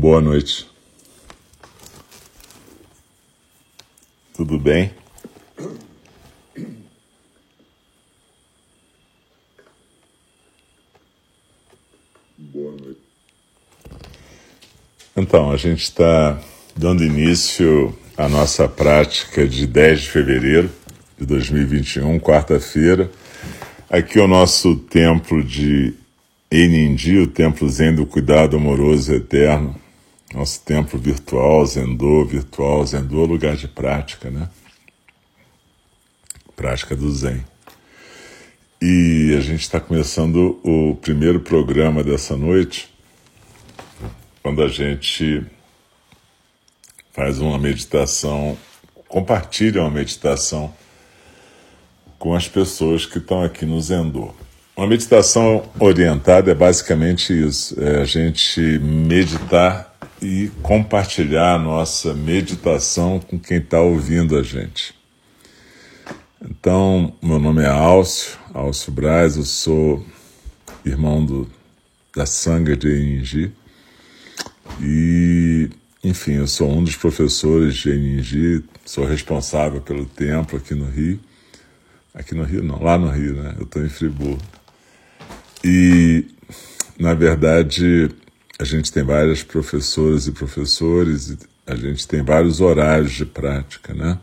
Boa 0.00 0.22
noite. 0.22 0.66
Tudo 4.34 4.58
bem? 4.58 4.94
Boa 12.38 12.72
noite. 12.80 13.00
Então, 15.14 15.52
a 15.52 15.58
gente 15.58 15.82
está 15.82 16.40
dando 16.74 17.04
início 17.04 17.94
à 18.16 18.26
nossa 18.26 18.66
prática 18.66 19.46
de 19.46 19.66
10 19.66 20.00
de 20.00 20.08
fevereiro 20.08 20.70
de 21.18 21.26
2021, 21.26 22.18
quarta-feira. 22.20 23.10
Aqui 23.90 24.18
é 24.18 24.22
o 24.22 24.26
nosso 24.26 24.76
templo 24.76 25.44
de 25.44 25.92
Enindi, 26.50 27.18
o 27.18 27.26
templo 27.26 27.68
Zen 27.68 27.94
do 27.94 28.06
Cuidado 28.06 28.56
Amoroso 28.56 29.12
Eterno, 29.12 29.79
nosso 30.32 30.62
templo 30.64 30.98
virtual, 30.98 31.66
Zendô, 31.66 32.24
virtual, 32.24 32.86
Zendô 32.86 33.24
é 33.24 33.26
lugar 33.26 33.56
de 33.56 33.66
prática, 33.66 34.30
né? 34.30 34.48
Prática 36.54 36.94
do 36.94 37.10
Zen. 37.10 37.44
E 38.80 39.34
a 39.36 39.40
gente 39.40 39.60
está 39.60 39.80
começando 39.80 40.60
o 40.62 40.94
primeiro 40.94 41.40
programa 41.40 42.02
dessa 42.02 42.36
noite, 42.36 42.88
quando 44.42 44.62
a 44.62 44.68
gente 44.68 45.44
faz 47.12 47.40
uma 47.40 47.58
meditação, 47.58 48.56
compartilha 49.08 49.82
uma 49.82 49.90
meditação 49.90 50.72
com 52.18 52.34
as 52.34 52.48
pessoas 52.48 53.04
que 53.04 53.18
estão 53.18 53.42
aqui 53.42 53.66
no 53.66 53.80
Zendô. 53.80 54.32
Uma 54.76 54.86
meditação 54.86 55.68
orientada 55.78 56.50
é 56.52 56.54
basicamente 56.54 57.38
isso: 57.38 57.78
é 57.82 58.00
a 58.00 58.04
gente 58.04 58.60
meditar 58.78 59.89
e 60.22 60.50
compartilhar 60.62 61.54
a 61.54 61.58
nossa 61.58 62.12
meditação 62.12 63.18
com 63.18 63.38
quem 63.38 63.58
está 63.58 63.80
ouvindo 63.80 64.36
a 64.36 64.42
gente. 64.42 64.94
Então, 66.42 67.14
meu 67.22 67.38
nome 67.38 67.62
é 67.62 67.68
Álcio, 67.68 68.38
Álcio 68.52 68.92
Braz, 68.92 69.36
eu 69.36 69.44
sou 69.44 70.04
irmão 70.84 71.24
do, 71.24 71.50
da 72.14 72.26
Sangha 72.26 72.76
de 72.76 72.88
Eningi 72.88 73.52
e, 74.80 75.70
enfim, 76.02 76.32
eu 76.32 76.46
sou 76.46 76.70
um 76.70 76.84
dos 76.84 76.96
professores 76.96 77.76
de 77.76 77.90
Eningi, 77.90 78.64
sou 78.84 79.04
responsável 79.04 79.80
pelo 79.80 80.06
templo 80.06 80.58
aqui 80.58 80.74
no 80.74 80.88
Rio. 80.88 81.20
Aqui 82.14 82.34
no 82.34 82.42
Rio 82.42 82.62
não, 82.62 82.82
lá 82.82 82.98
no 82.98 83.08
Rio, 83.10 83.34
né? 83.34 83.54
Eu 83.58 83.64
estou 83.64 83.84
em 83.84 83.88
Friburgo. 83.88 84.42
E, 85.62 86.26
na 86.98 87.14
verdade, 87.14 88.10
a 88.60 88.64
gente 88.64 88.92
tem 88.92 89.02
várias 89.02 89.42
professoras 89.42 90.26
e 90.26 90.32
professores, 90.32 91.34
a 91.66 91.74
gente 91.74 92.06
tem 92.06 92.22
vários 92.22 92.60
horários 92.60 93.12
de 93.12 93.24
prática, 93.24 93.94
né? 93.94 94.18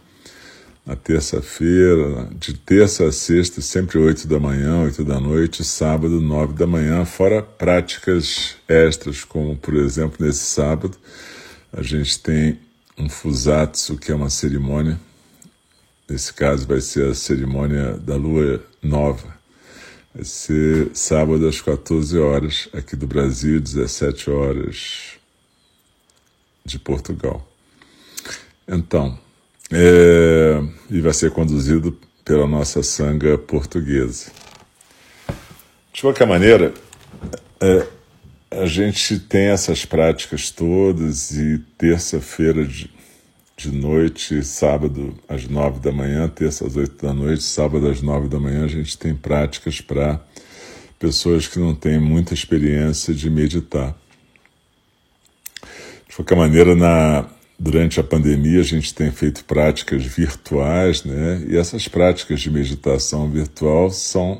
Na 0.85 0.95
terça-feira, 0.95 2.29
de 2.37 2.53
terça 2.53 3.07
a 3.07 3.11
sexta, 3.11 3.61
sempre 3.61 3.97
oito 3.97 4.27
da 4.27 4.39
manhã, 4.39 4.83
oito 4.83 5.03
da 5.03 5.19
noite, 5.19 5.63
sábado, 5.63 6.21
nove 6.21 6.53
da 6.53 6.67
manhã, 6.67 7.03
fora 7.03 7.41
práticas 7.41 8.55
extras, 8.67 9.23
como, 9.23 9.57
por 9.57 9.73
exemplo, 9.73 10.23
nesse 10.23 10.45
sábado, 10.45 10.95
a 11.73 11.81
gente 11.81 12.19
tem 12.19 12.59
um 12.95 13.09
fusatsu, 13.09 13.97
que 13.97 14.11
é 14.11 14.15
uma 14.15 14.29
cerimônia. 14.29 14.99
Nesse 16.07 16.31
caso, 16.31 16.67
vai 16.67 16.79
ser 16.79 17.09
a 17.09 17.15
cerimônia 17.15 17.97
da 17.97 18.15
lua 18.15 18.63
nova 18.83 19.36
Vai 20.17 20.25
ser 20.25 20.89
sábado 20.95 21.47
às 21.47 21.61
14 21.61 22.17
horas 22.17 22.67
aqui 22.73 22.95
do 22.95 23.05
Brasil, 23.05 23.61
17 23.61 24.31
horas 24.31 25.11
de 26.65 26.79
Portugal. 26.79 27.47
Então, 28.67 29.15
é, 29.71 30.59
e 30.89 31.01
vai 31.01 31.13
ser 31.13 31.29
conduzido 31.29 31.95
pela 32.25 32.47
nossa 32.47 32.81
sanga 32.81 33.37
portuguesa. 33.37 34.31
De 35.93 36.01
qualquer 36.01 36.25
maneira, 36.25 36.73
é, 37.61 37.87
a 38.49 38.65
gente 38.65 39.19
tem 39.19 39.49
essas 39.49 39.85
práticas 39.85 40.49
todas 40.49 41.29
e 41.29 41.59
terça-feira 41.77 42.65
de, 42.65 42.89
de 43.57 43.71
noite, 43.71 44.43
sábado 44.43 45.17
às 45.27 45.47
nove 45.47 45.79
da 45.79 45.91
manhã, 45.91 46.27
terça 46.29 46.67
às 46.67 46.75
oito 46.75 47.03
da 47.03 47.11
noite, 47.11 47.41
sábado 47.41 47.89
às 47.89 48.03
nove 48.03 48.27
da 48.27 48.39
manhã, 48.39 48.63
a 48.63 48.67
gente 48.67 48.95
tem 48.95 49.15
práticas 49.15 49.81
para 49.81 50.21
pessoas 50.99 51.47
que 51.47 51.57
não 51.57 51.73
têm 51.73 51.99
muita 51.99 52.35
experiência 52.35 53.15
de 53.15 53.27
meditar. 53.31 53.95
De 56.07 56.15
qualquer 56.15 56.37
maneira, 56.37 56.75
na, 56.75 57.25
durante 57.57 57.99
a 57.99 58.03
pandemia, 58.03 58.59
a 58.59 58.63
gente 58.63 58.93
tem 58.93 59.09
feito 59.09 59.43
práticas 59.43 60.05
virtuais, 60.05 61.03
né? 61.03 61.43
E 61.49 61.57
essas 61.57 61.87
práticas 61.87 62.39
de 62.39 62.51
meditação 62.51 63.27
virtual 63.27 63.89
são 63.89 64.39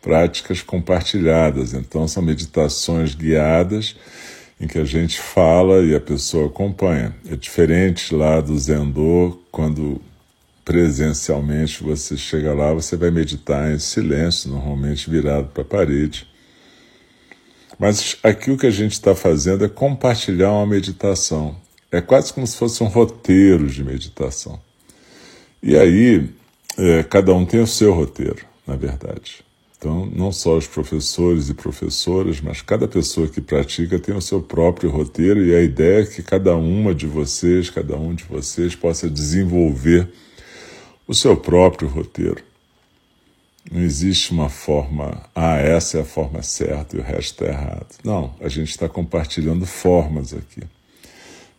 práticas 0.00 0.62
compartilhadas, 0.62 1.74
então 1.74 2.08
são 2.08 2.22
meditações 2.22 3.14
guiadas 3.14 3.96
em 4.60 4.66
que 4.66 4.78
a 4.78 4.84
gente 4.84 5.20
fala 5.20 5.82
e 5.82 5.94
a 5.94 6.00
pessoa 6.00 6.46
acompanha. 6.46 7.14
É 7.30 7.36
diferente 7.36 8.14
lá 8.14 8.40
do 8.40 8.58
Zendô, 8.58 9.38
quando 9.50 10.00
presencialmente 10.64 11.82
você 11.82 12.16
chega 12.16 12.52
lá, 12.52 12.72
você 12.72 12.96
vai 12.96 13.10
meditar 13.10 13.70
em 13.70 13.78
silêncio, 13.78 14.50
normalmente 14.50 15.08
virado 15.08 15.48
para 15.48 15.62
a 15.62 15.66
parede. 15.66 16.26
Mas 17.78 18.16
aqui 18.22 18.50
o 18.50 18.56
que 18.56 18.66
a 18.66 18.70
gente 18.70 18.92
está 18.92 19.14
fazendo 19.14 19.64
é 19.64 19.68
compartilhar 19.68 20.50
uma 20.50 20.66
meditação. 20.66 21.56
É 21.92 22.00
quase 22.00 22.32
como 22.32 22.46
se 22.46 22.56
fosse 22.56 22.82
um 22.82 22.86
roteiro 22.88 23.66
de 23.68 23.84
meditação. 23.84 24.58
E 25.62 25.76
aí, 25.76 26.28
é, 26.78 27.02
cada 27.02 27.32
um 27.32 27.44
tem 27.44 27.60
o 27.60 27.66
seu 27.66 27.92
roteiro, 27.92 28.44
na 28.66 28.76
verdade. 28.76 29.45
Então, 29.86 30.04
não 30.12 30.32
só 30.32 30.56
os 30.56 30.66
professores 30.66 31.48
e 31.48 31.54
professoras, 31.54 32.40
mas 32.40 32.60
cada 32.60 32.88
pessoa 32.88 33.28
que 33.28 33.40
pratica 33.40 34.00
tem 34.00 34.16
o 34.16 34.20
seu 34.20 34.42
próprio 34.42 34.90
roteiro 34.90 35.46
e 35.46 35.54
a 35.54 35.62
ideia 35.62 36.02
é 36.02 36.06
que 36.06 36.24
cada 36.24 36.56
uma 36.56 36.92
de 36.92 37.06
vocês, 37.06 37.70
cada 37.70 37.96
um 37.96 38.12
de 38.12 38.24
vocês 38.24 38.74
possa 38.74 39.08
desenvolver 39.08 40.08
o 41.06 41.14
seu 41.14 41.36
próprio 41.36 41.88
roteiro. 41.88 42.42
Não 43.70 43.80
existe 43.80 44.32
uma 44.32 44.48
forma, 44.48 45.24
ah, 45.32 45.56
essa 45.56 45.98
é 45.98 46.00
a 46.00 46.04
forma 46.04 46.42
certa 46.42 46.96
e 46.96 46.98
o 46.98 47.02
resto 47.04 47.44
está 47.44 47.46
errado. 47.46 47.96
Não, 48.02 48.34
a 48.40 48.48
gente 48.48 48.70
está 48.70 48.88
compartilhando 48.88 49.64
formas 49.66 50.34
aqui. 50.34 50.62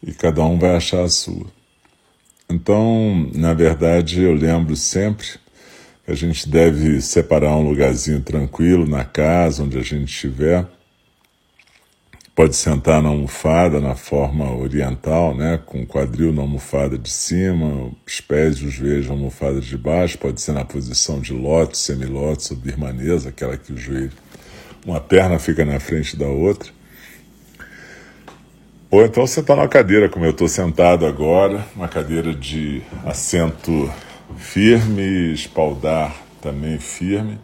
E 0.04 0.12
cada 0.12 0.44
um 0.44 0.60
vai 0.60 0.76
achar 0.76 1.02
a 1.02 1.10
sua. 1.10 1.46
Então, 2.50 3.32
na 3.34 3.54
verdade, 3.54 4.22
eu 4.22 4.34
lembro 4.34 4.76
sempre 4.76 5.28
a 6.08 6.14
gente 6.14 6.48
deve 6.48 7.02
separar 7.02 7.58
um 7.58 7.68
lugarzinho 7.68 8.22
tranquilo 8.22 8.88
na 8.88 9.04
casa, 9.04 9.62
onde 9.62 9.78
a 9.78 9.82
gente 9.82 10.06
estiver. 10.06 10.66
Pode 12.34 12.56
sentar 12.56 13.02
na 13.02 13.10
almofada 13.10 13.82
na 13.82 13.94
forma 13.94 14.56
oriental, 14.56 15.36
né, 15.36 15.60
com 15.66 15.82
o 15.82 15.86
quadril 15.86 16.32
na 16.32 16.44
almofada 16.44 16.98
de 16.98 17.10
cima, 17.10 17.92
os 18.06 18.22
pés 18.22 18.58
e 18.58 18.66
os 18.66 18.74
joelhos 18.74 19.08
na 19.08 19.14
almofada 19.14 19.60
de 19.60 19.78
baixo. 19.78 20.18
Pode 20.18 20.40
ser 20.40 20.54
na 20.54 20.64
posição 20.64 21.20
de 21.20 21.34
lótus, 21.34 21.82
semilótus 21.82 22.52
ou 22.52 22.58
birmanesa, 22.58 23.30
aquela 23.30 23.58
que 23.58 23.74
o 23.74 23.78
joelho, 23.78 24.14
uma 24.86 25.02
perna 25.02 25.38
fica 25.40 25.66
na 25.66 25.80
frente 25.80 26.16
da 26.16 26.28
outra. 26.28 26.72
Ou 28.90 29.04
então 29.04 29.26
está 29.26 29.56
na 29.56 29.68
cadeira, 29.68 30.08
como 30.08 30.24
eu 30.24 30.32
estou 30.32 30.48
sentado 30.48 31.06
agora, 31.06 31.66
uma 31.76 31.90
cadeira 31.90 32.34
de 32.34 32.82
assento 33.04 33.92
firme, 34.36 35.34
espaldar 35.34 36.16
também 36.42 36.78
firme, 36.80 37.40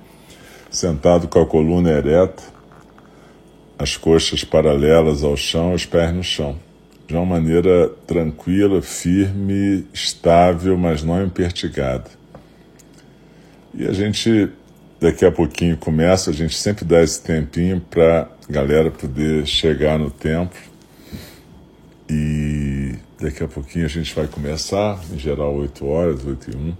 sentado 0.70 1.28
com 1.28 1.40
a 1.40 1.46
coluna 1.46 1.90
ereta, 1.90 2.44
as 3.78 3.98
coxas 3.98 4.44
paralelas 4.44 5.24
ao 5.24 5.36
chão, 5.36 5.74
os 5.74 5.86
pés 5.86 6.14
no 6.14 6.24
chão. 6.24 6.58
De 7.08 7.14
uma 7.16 7.26
maneira 7.26 7.90
tranquila, 8.08 8.82
firme, 8.82 9.86
estável, 9.94 10.78
mas 10.78 11.04
não 11.04 11.24
impertigada. 11.24 12.10
E 13.74 13.86
a 13.86 13.92
gente, 13.92 14.50
daqui 15.00 15.26
a 15.26 15.32
pouquinho 15.32 15.76
começa, 15.76 16.30
a 16.30 16.34
gente 16.34 16.56
sempre 16.56 16.86
dá 16.86 17.02
esse 17.02 17.22
tempinho 17.22 17.82
para 17.82 18.30
a 18.50 18.52
galera 18.52 18.90
poder 18.90 19.46
chegar 19.46 20.00
no 20.00 20.10
templo 20.10 20.73
e 22.14 22.96
Daqui 23.24 23.42
a 23.42 23.48
pouquinho 23.48 23.86
a 23.86 23.88
gente 23.88 24.14
vai 24.14 24.28
começar, 24.28 25.00
em 25.10 25.18
geral 25.18 25.56
8 25.56 25.86
horas, 25.88 26.26
8 26.26 26.52
e 26.52 26.56
1. 26.58 26.74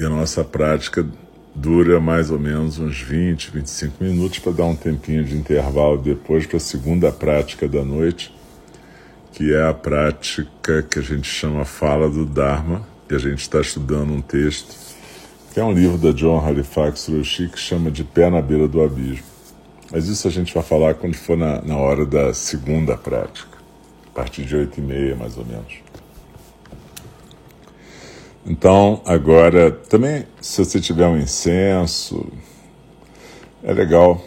E 0.00 0.04
a 0.04 0.10
nossa 0.10 0.44
prática 0.44 1.06
dura 1.54 1.98
mais 1.98 2.30
ou 2.30 2.38
menos 2.38 2.78
uns 2.78 3.00
20, 3.00 3.50
25 3.50 4.04
minutos 4.04 4.40
para 4.40 4.52
dar 4.52 4.66
um 4.66 4.76
tempinho 4.76 5.24
de 5.24 5.34
intervalo 5.34 5.96
depois 5.96 6.44
para 6.44 6.58
a 6.58 6.60
segunda 6.60 7.10
prática 7.10 7.66
da 7.66 7.82
noite, 7.82 8.30
que 9.32 9.54
é 9.54 9.66
a 9.66 9.72
prática 9.72 10.82
que 10.82 10.98
a 10.98 11.02
gente 11.02 11.26
chama 11.26 11.64
Fala 11.64 12.10
do 12.10 12.26
Dharma, 12.26 12.86
e 13.08 13.14
a 13.14 13.18
gente 13.18 13.40
está 13.40 13.58
estudando 13.58 14.12
um 14.12 14.20
texto, 14.20 14.76
que 15.54 15.60
é 15.60 15.64
um 15.64 15.72
livro 15.72 15.96
da 15.96 16.12
John 16.12 16.46
Halifax 16.46 17.08
Roshi, 17.08 17.48
que 17.48 17.58
chama 17.58 17.90
de 17.90 18.04
Pé 18.04 18.28
na 18.28 18.42
Beira 18.42 18.68
do 18.68 18.82
Abismo. 18.82 19.24
Mas 19.90 20.08
isso 20.08 20.28
a 20.28 20.30
gente 20.30 20.52
vai 20.52 20.62
falar 20.62 20.92
quando 20.92 21.14
for 21.14 21.38
na, 21.38 21.62
na 21.62 21.78
hora 21.78 22.04
da 22.04 22.34
segunda 22.34 22.98
prática. 22.98 23.61
A 24.12 24.14
partir 24.14 24.44
de 24.44 24.54
oito 24.54 24.78
e 24.78 24.82
meia 24.82 25.16
mais 25.16 25.38
ou 25.38 25.44
menos. 25.44 25.80
Então, 28.44 29.00
agora, 29.06 29.70
também, 29.70 30.26
se 30.40 30.64
você 30.64 30.80
tiver 30.80 31.06
um 31.06 31.16
incenso, 31.16 32.26
é 33.62 33.72
legal 33.72 34.22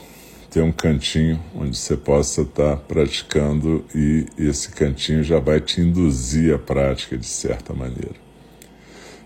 ter 0.50 0.62
um 0.62 0.72
cantinho 0.72 1.38
onde 1.54 1.78
você 1.78 1.98
possa 1.98 2.44
estar 2.44 2.78
praticando 2.78 3.84
e 3.94 4.26
esse 4.38 4.70
cantinho 4.70 5.22
já 5.22 5.38
vai 5.38 5.60
te 5.60 5.82
induzir 5.82 6.56
à 6.56 6.58
prática 6.58 7.18
de 7.18 7.28
certa 7.28 7.74
maneira. 7.74 8.25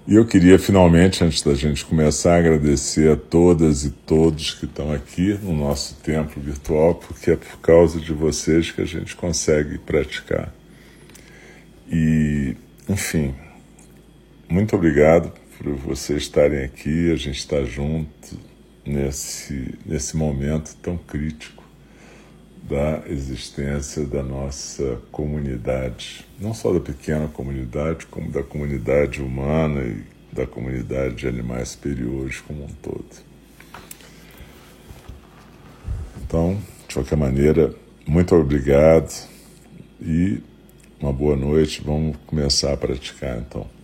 E 0.09 0.15
eu 0.15 0.25
queria 0.25 0.57
finalmente, 0.57 1.23
antes 1.23 1.43
da 1.43 1.53
gente 1.53 1.85
começar, 1.85 2.39
agradecer 2.39 3.11
a 3.11 3.15
todas 3.15 3.85
e 3.85 3.91
todos 3.91 4.55
que 4.55 4.65
estão 4.65 4.91
aqui 4.91 5.37
no 5.43 5.55
nosso 5.55 5.97
templo 6.01 6.41
virtual, 6.41 6.95
porque 6.95 7.29
é 7.29 7.35
por 7.35 7.59
causa 7.59 7.99
de 7.99 8.11
vocês 8.11 8.71
que 8.71 8.81
a 8.81 8.85
gente 8.85 9.15
consegue 9.15 9.77
praticar. 9.77 10.51
E, 11.87 12.55
enfim, 12.89 13.35
muito 14.49 14.75
obrigado 14.75 15.31
por 15.59 15.75
vocês 15.75 16.23
estarem 16.23 16.63
aqui, 16.63 17.11
a 17.11 17.15
gente 17.15 17.37
está 17.37 17.63
junto 17.63 18.35
nesse, 18.83 19.75
nesse 19.85 20.17
momento 20.17 20.75
tão 20.81 20.97
crítico 20.97 21.58
da 22.69 23.01
existência 23.07 24.05
da 24.05 24.21
nossa 24.21 25.01
comunidade, 25.11 26.23
não 26.39 26.53
só 26.53 26.71
da 26.71 26.79
pequena 26.79 27.27
comunidade, 27.27 28.05
como 28.05 28.31
da 28.31 28.43
comunidade 28.43 29.23
humana 29.23 29.81
e 29.81 30.03
da 30.31 30.45
comunidade 30.45 31.15
de 31.15 31.27
animais 31.27 31.69
superiores 31.69 32.39
como 32.41 32.65
um 32.65 32.67
todo. 32.67 33.09
Então, 36.21 36.61
de 36.87 36.93
qualquer 36.93 37.17
maneira, 37.17 37.73
muito 38.05 38.35
obrigado 38.35 39.11
e 39.99 40.39
uma 40.99 41.11
boa 41.11 41.35
noite. 41.35 41.81
Vamos 41.83 42.17
começar 42.27 42.71
a 42.71 42.77
praticar 42.77 43.39
então. 43.39 43.78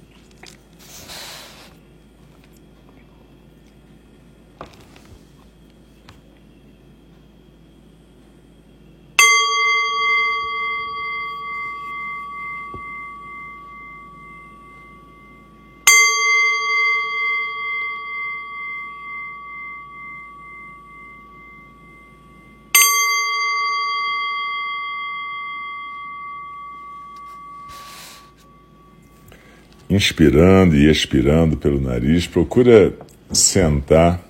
Inspirando 29.95 30.75
e 30.75 30.89
expirando 30.89 31.55
pelo 31.55 31.79
nariz, 31.79 32.27
procura 32.27 32.93
sentar 33.31 34.21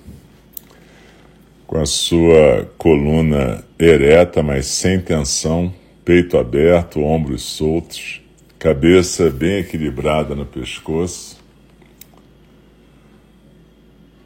com 1.65 1.77
a 1.77 1.85
sua 1.85 2.69
coluna 2.77 3.63
ereta, 3.77 4.44
mas 4.44 4.67
sem 4.67 5.00
tensão, 5.00 5.73
peito 6.03 6.38
aberto, 6.38 7.01
ombros 7.01 7.41
soltos, 7.41 8.21
cabeça 8.59 9.29
bem 9.29 9.59
equilibrada 9.59 10.35
no 10.35 10.45
pescoço. 10.45 11.44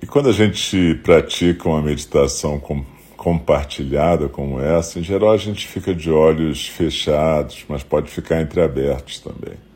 E 0.02 0.06
quando 0.06 0.30
a 0.30 0.34
gente 0.34 0.96
pratica 1.04 1.70
uma 1.70 1.82
meditação 1.82 2.60
com, 2.60 2.86
compartilhada 3.16 4.28
como 4.28 4.60
essa, 4.60 5.00
em 5.00 5.04
geral 5.04 5.32
a 5.32 5.38
gente 5.38 5.68
fica 5.68 5.94
de 5.96 6.12
olhos 6.12 6.68
fechados, 6.68 7.64
mas 7.68 7.84
pode 7.84 8.10
ficar 8.10 8.42
entreabertos 8.42 9.20
também 9.20 9.69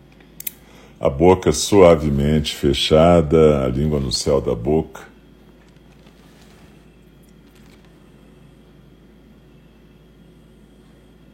a 1.03 1.09
boca 1.09 1.51
suavemente 1.51 2.55
fechada, 2.55 3.65
a 3.65 3.67
língua 3.67 4.00
no 4.00 4.09
céu 4.09 4.39
da 4.39 4.55
boca. 4.55 5.01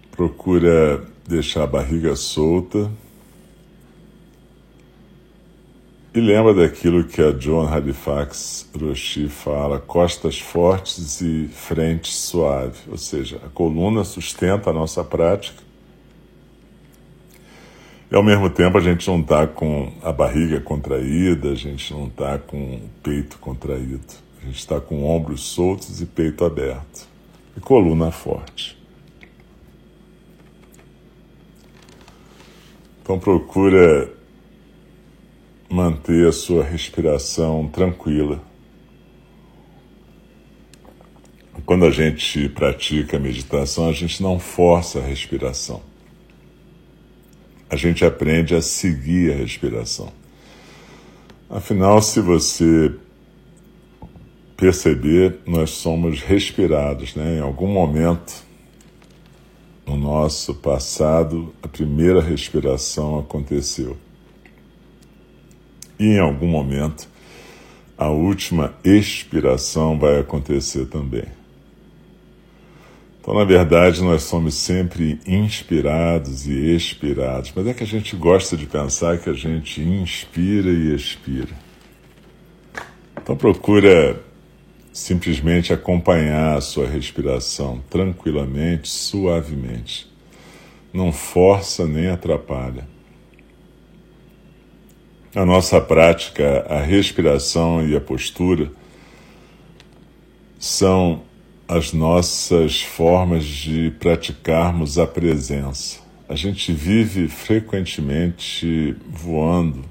Procura 0.10 1.06
deixar 1.28 1.66
a 1.66 1.68
barriga 1.68 2.16
solta. 2.16 2.92
E 6.16 6.20
lembra 6.20 6.56
daquilo 6.56 7.04
que 7.04 7.22
a 7.22 7.32
John 7.32 7.68
Halifax 7.68 8.68
Roshi 8.76 9.30
fala: 9.30 9.78
costas 9.78 10.40
fortes 10.40 11.22
e 11.22 11.48
frente 11.48 12.12
suave. 12.12 12.80
Ou 12.90 12.98
seja, 12.98 13.40
a 13.46 13.50
coluna 13.50 14.04
sustenta 14.04 14.72
a 14.72 14.74
nossa 14.74 15.04
prática 15.04 15.69
e 18.12 18.16
ao 18.16 18.24
mesmo 18.24 18.50
tempo 18.50 18.78
a 18.78 18.82
gente 18.82 19.08
não 19.08 19.20
está 19.20 19.46
com 19.46 19.94
a 20.02 20.12
barriga 20.12 20.60
contraída, 20.60 21.52
a 21.52 21.56
gente 21.56 21.94
não 21.94 22.08
está 22.08 22.40
com 22.40 22.58
o 22.58 22.90
peito 23.04 23.38
contraído. 23.38 24.02
A 24.42 24.46
gente 24.46 24.58
está 24.58 24.82
com 24.82 25.04
ombros 25.04 25.44
soltos 25.44 26.02
e 26.02 26.08
peito 26.08 26.44
aberto. 26.44 27.08
E 27.56 27.60
coluna 27.60 28.10
forte. 28.10 28.76
Então 33.04 33.20
procura 33.20 34.12
manter 35.70 36.28
a 36.28 36.32
sua 36.32 36.64
respiração 36.64 37.68
tranquila. 37.68 38.42
Quando 41.64 41.86
a 41.86 41.92
gente 41.92 42.50
pratica 42.50 43.18
a 43.18 43.20
meditação, 43.20 43.88
a 43.88 43.94
gente 43.94 44.24
não 44.24 44.40
força 44.40 44.98
a 44.98 45.04
respiração 45.04 45.82
a 47.70 47.76
gente 47.76 48.04
aprende 48.04 48.56
a 48.56 48.62
seguir 48.62 49.32
a 49.32 49.36
respiração. 49.36 50.12
Afinal, 51.50 52.02
se 52.02 52.20
você 52.20 52.94
perceber, 54.58 55.40
nós 55.46 55.70
somos 55.72 56.22
respirados, 56.22 57.16
né? 57.16 57.38
Em 57.38 57.42
algum 57.42 57.68
momento 57.68 58.44
no 59.90 59.98
nosso 59.98 60.54
passado, 60.54 61.54
a 61.64 61.68
primeira 61.68 62.22
respiração 62.22 63.18
aconteceu. 63.18 63.98
E 66.00 66.06
em 66.06 66.20
algum 66.20 66.48
momento, 66.48 67.08
a 67.98 68.10
última 68.10 68.76
expiração 68.84 69.98
vai 69.98 70.20
acontecer 70.20 70.86
também. 70.86 71.39
Então, 73.30 73.38
na 73.38 73.46
verdade, 73.46 74.02
nós 74.02 74.24
somos 74.24 74.56
sempre 74.56 75.20
inspirados 75.24 76.48
e 76.48 76.76
expirados, 76.76 77.54
mas 77.56 77.68
é 77.68 77.76
que 77.76 77.84
a 77.84 77.86
gente 77.86 78.16
gosta 78.16 78.58
de 78.58 78.66
pensar 78.66 79.20
que 79.20 79.30
a 79.30 79.34
gente 79.34 79.82
inspira 79.82 80.68
e 80.68 80.96
expira. 80.96 81.56
Então, 83.22 83.38
procura 83.38 84.20
simplesmente 84.92 85.72
acompanhar 85.72 86.58
a 86.58 86.62
sua 86.62 86.88
respiração 86.88 87.84
tranquilamente, 87.88 88.90
suavemente. 88.90 90.12
Não 90.92 91.12
força 91.12 91.86
nem 91.86 92.08
atrapalha. 92.08 92.88
A 95.36 95.46
nossa 95.46 95.80
prática, 95.80 96.66
a 96.68 96.82
respiração 96.82 97.88
e 97.88 97.96
a 97.96 98.02
postura 98.02 98.72
são 100.58 101.29
as 101.70 101.94
nossas 101.94 102.82
formas 102.82 103.46
de 103.46 103.92
praticarmos 104.00 104.98
a 104.98 105.06
presença. 105.06 106.00
A 106.28 106.36
gente 106.36 106.74
vive 106.74 107.28
frequentemente 107.28 108.96
voando 109.08 109.86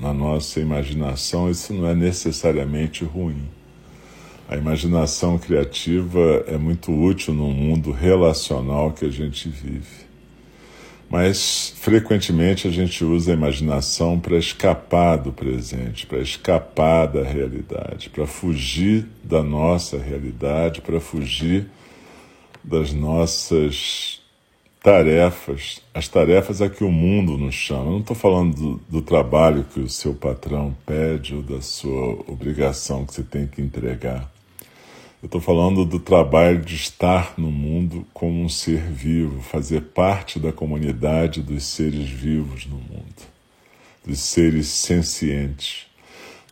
na 0.00 0.14
nossa 0.14 0.58
imaginação, 0.58 1.50
isso 1.50 1.74
não 1.74 1.86
é 1.86 1.94
necessariamente 1.94 3.04
ruim. 3.04 3.46
A 4.48 4.56
imaginação 4.56 5.36
criativa 5.36 6.44
é 6.46 6.56
muito 6.56 6.90
útil 6.90 7.34
no 7.34 7.50
mundo 7.50 7.92
relacional 7.92 8.92
que 8.92 9.04
a 9.04 9.10
gente 9.10 9.50
vive. 9.50 10.07
Mas 11.10 11.72
frequentemente 11.76 12.68
a 12.68 12.70
gente 12.70 13.02
usa 13.02 13.30
a 13.30 13.34
imaginação 13.34 14.20
para 14.20 14.36
escapar 14.36 15.16
do 15.16 15.32
presente, 15.32 16.06
para 16.06 16.18
escapar 16.18 17.06
da 17.06 17.22
realidade, 17.22 18.10
para 18.10 18.26
fugir 18.26 19.06
da 19.24 19.42
nossa 19.42 19.96
realidade, 19.96 20.82
para 20.82 21.00
fugir 21.00 21.66
das 22.62 22.92
nossas 22.92 24.20
tarefas, 24.82 25.80
as 25.94 26.08
tarefas 26.08 26.60
a 26.60 26.68
que 26.68 26.84
o 26.84 26.90
mundo 26.90 27.38
nos 27.38 27.54
chama. 27.54 27.86
Eu 27.86 27.92
não 27.92 28.00
estou 28.00 28.16
falando 28.16 28.54
do, 28.54 28.80
do 28.88 29.02
trabalho 29.02 29.64
que 29.64 29.80
o 29.80 29.88
seu 29.88 30.14
patrão 30.14 30.76
pede 30.84 31.34
ou 31.34 31.42
da 31.42 31.60
sua 31.62 32.22
obrigação 32.26 33.06
que 33.06 33.14
você 33.14 33.22
tem 33.22 33.46
que 33.46 33.62
entregar. 33.62 34.30
Eu 35.20 35.26
estou 35.26 35.40
falando 35.40 35.84
do 35.84 35.98
trabalho 35.98 36.60
de 36.60 36.76
estar 36.76 37.34
no 37.36 37.50
mundo 37.50 38.06
como 38.14 38.40
um 38.40 38.48
ser 38.48 38.80
vivo, 38.80 39.42
fazer 39.42 39.80
parte 39.80 40.38
da 40.38 40.52
comunidade 40.52 41.42
dos 41.42 41.64
seres 41.64 42.08
vivos 42.08 42.66
no 42.66 42.76
mundo, 42.76 43.26
dos 44.06 44.20
seres 44.20 44.68
sencientes, 44.68 45.88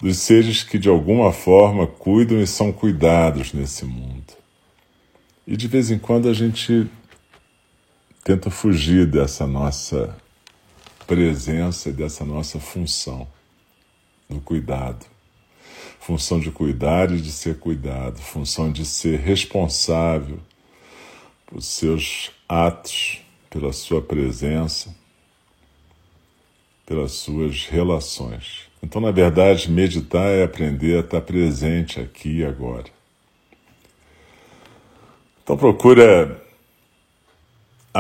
dos 0.01 0.19
seres 0.19 0.65
que 0.65 0.81
de 0.81 0.89
alguma 0.89 1.33
forma 1.33 1.87
cuidam 1.87 2.41
e 2.41 2.47
são 2.47 2.73
cuidados 2.73 3.53
nesse 3.53 3.85
mundo. 3.85 4.35
E 5.47 5.57
de 5.57 5.69
vez 5.69 5.93
em 5.93 5.99
quando 5.99 6.29
a 6.29 6.35
gente 6.35 6.91
tenta 8.25 8.51
fugir 8.51 9.07
dessa 9.07 9.47
nossa 9.47 10.17
presença 11.07 11.91
e 11.91 11.93
dessa 11.93 12.25
nossa 12.25 12.59
função 12.59 13.29
no 14.29 14.41
cuidado. 14.41 15.07
Função 16.07 16.39
de 16.39 16.53
cuidar 16.53 17.11
e 17.11 17.21
de 17.21 17.33
ser 17.33 17.59
cuidado, 17.59 18.21
função 18.21 18.71
de 18.71 18.85
ser 18.85 19.19
responsável 19.19 20.39
por 21.45 21.61
seus 21.61 22.31
atos, 22.49 23.21
pela 23.51 23.73
sua 23.73 24.01
presença, 24.01 24.95
pelas 26.87 27.11
suas 27.11 27.67
relações. 27.67 28.69
Então, 28.81 29.01
na 29.01 29.11
verdade, 29.11 29.69
meditar 29.69 30.31
é 30.31 30.45
aprender 30.45 30.99
a 30.99 31.01
estar 31.01 31.23
presente 31.23 31.99
aqui 31.99 32.39
e 32.39 32.45
agora. 32.45 32.87
Então, 35.43 35.57
procura 35.57 36.41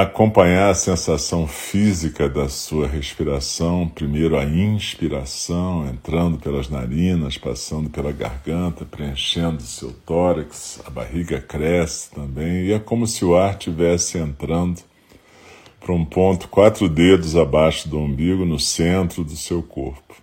acompanhar 0.03 0.69
a 0.69 0.75
sensação 0.75 1.49
física 1.49 2.29
da 2.29 2.50
sua 2.50 2.87
respiração, 2.87 3.88
primeiro 3.88 4.37
a 4.37 4.45
inspiração, 4.45 5.88
entrando 5.88 6.37
pelas 6.37 6.69
narinas, 6.69 7.38
passando 7.38 7.88
pela 7.88 8.12
garganta, 8.12 8.85
preenchendo 8.85 9.62
seu 9.62 9.91
tórax, 10.05 10.83
a 10.85 10.91
barriga 10.91 11.41
cresce 11.41 12.11
também, 12.11 12.67
e 12.67 12.73
é 12.75 12.79
como 12.79 13.07
se 13.07 13.25
o 13.25 13.35
ar 13.35 13.53
estivesse 13.53 14.19
entrando 14.19 14.83
para 15.81 15.95
um 15.95 16.05
ponto 16.05 16.47
quatro 16.49 16.91
dedos 16.91 17.35
abaixo 17.35 17.88
do 17.88 17.99
umbigo, 17.99 18.45
no 18.45 18.59
centro 18.59 19.25
do 19.25 19.35
seu 19.35 19.62
corpo. 19.62 20.15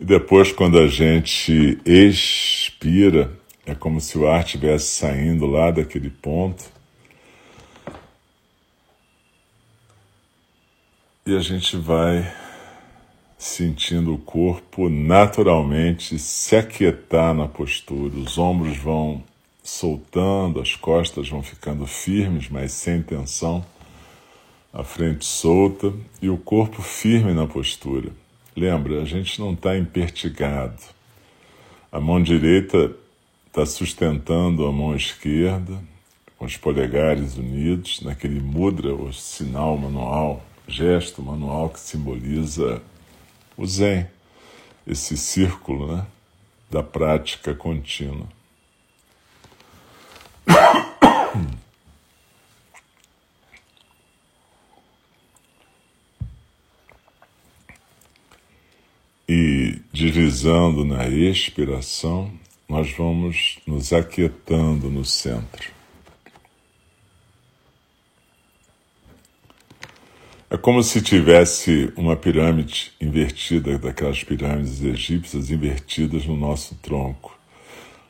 E 0.00 0.06
depois, 0.06 0.50
quando 0.52 0.78
a 0.78 0.86
gente 0.86 1.78
expira, 1.84 3.30
é 3.66 3.74
como 3.74 4.00
se 4.00 4.16
o 4.16 4.28
ar 4.28 4.44
estivesse 4.44 4.86
saindo 4.86 5.44
lá 5.44 5.72
daquele 5.72 6.08
ponto. 6.08 6.64
E 11.26 11.36
a 11.36 11.40
gente 11.40 11.76
vai 11.76 12.32
sentindo 13.36 14.14
o 14.14 14.18
corpo 14.18 14.88
naturalmente 14.88 16.16
se 16.16 16.54
aquietar 16.54 17.34
na 17.34 17.48
postura. 17.48 18.16
Os 18.16 18.38
ombros 18.38 18.76
vão 18.76 19.24
soltando, 19.62 20.60
as 20.60 20.76
costas 20.76 21.28
vão 21.28 21.42
ficando 21.42 21.84
firmes, 21.88 22.48
mas 22.48 22.70
sem 22.70 23.02
tensão, 23.02 23.66
a 24.72 24.84
frente 24.84 25.24
solta 25.24 25.92
e 26.22 26.30
o 26.30 26.38
corpo 26.38 26.80
firme 26.80 27.34
na 27.34 27.48
postura. 27.48 28.10
Lembra, 28.56 29.02
a 29.02 29.04
gente 29.04 29.40
não 29.40 29.52
está 29.52 29.76
impertigado. 29.76 30.80
A 31.90 31.98
mão 31.98 32.22
direita 32.22 32.94
está 33.56 33.64
sustentando 33.64 34.66
a 34.66 34.72
mão 34.72 34.94
esquerda, 34.94 35.82
com 36.36 36.44
os 36.44 36.58
polegares 36.58 37.38
unidos, 37.38 38.02
naquele 38.02 38.38
mudra, 38.38 38.94
o 38.94 39.10
sinal 39.14 39.78
manual, 39.78 40.44
gesto 40.68 41.22
manual 41.22 41.70
que 41.70 41.80
simboliza 41.80 42.82
o 43.56 43.66
Zen, 43.66 44.06
esse 44.86 45.16
círculo 45.16 45.96
né, 45.96 46.06
da 46.70 46.82
prática 46.82 47.54
contínua. 47.54 48.26
E 59.26 59.80
deslizando 59.90 60.84
na 60.84 61.08
expiração, 61.08 62.30
nós 62.68 62.90
vamos 62.92 63.58
nos 63.66 63.92
aquietando 63.92 64.90
no 64.90 65.04
centro. 65.04 65.76
É 70.48 70.56
como 70.56 70.80
se 70.80 71.02
tivesse 71.02 71.92
uma 71.96 72.16
pirâmide 72.16 72.92
invertida, 73.00 73.76
daquelas 73.78 74.22
pirâmides 74.22 74.80
egípcias 74.80 75.50
invertidas 75.50 76.24
no 76.24 76.36
nosso 76.36 76.76
tronco. 76.76 77.36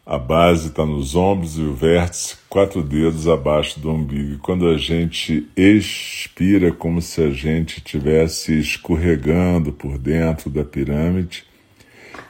A 0.04 0.18
base 0.18 0.68
está 0.68 0.84
nos 0.84 1.16
ombros 1.16 1.56
e 1.58 1.62
o 1.62 1.72
vértice 1.72 2.36
quatro 2.48 2.82
dedos 2.82 3.26
abaixo 3.26 3.80
do 3.80 3.90
umbigo. 3.90 4.34
E 4.34 4.38
quando 4.38 4.68
a 4.68 4.76
gente 4.76 5.48
expira, 5.56 6.70
como 6.72 7.00
se 7.00 7.22
a 7.22 7.30
gente 7.30 7.78
estivesse 7.78 8.56
escorregando 8.60 9.72
por 9.72 9.96
dentro 9.96 10.50
da 10.50 10.62
pirâmide, 10.62 11.45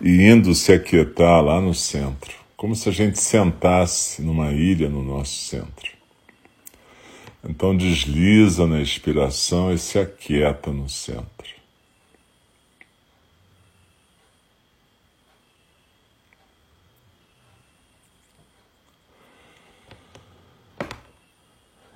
e 0.00 0.28
indo 0.28 0.55
se 0.55 0.73
aquietar 0.73 1.43
lá 1.43 1.61
no 1.61 1.75
centro, 1.75 2.35
como 2.57 2.75
se 2.75 2.88
a 2.88 2.93
gente 2.93 3.19
sentasse 3.19 4.23
numa 4.23 4.52
ilha 4.52 4.88
no 4.88 5.02
nosso 5.02 5.35
centro. 5.47 5.90
Então 7.49 7.76
desliza 7.76 8.66
na 8.66 8.81
expiração 8.81 9.73
e 9.73 9.78
se 9.78 9.99
aquieta 9.99 10.73
no 10.73 10.88
centro. 10.88 11.26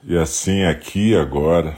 E 0.03 0.17
assim 0.17 0.65
aqui 0.65 1.15
agora 1.15 1.77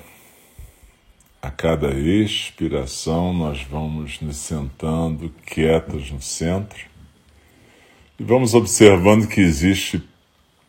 a 1.42 1.50
cada 1.50 1.90
expiração, 1.92 3.34
nós 3.34 3.64
vamos 3.64 4.20
nos 4.20 4.36
sentando 4.36 5.28
quietos 5.44 6.08
no 6.12 6.22
centro 6.22 6.78
e 8.16 8.22
vamos 8.22 8.54
observando 8.54 9.26
que 9.26 9.40
existe 9.40 10.00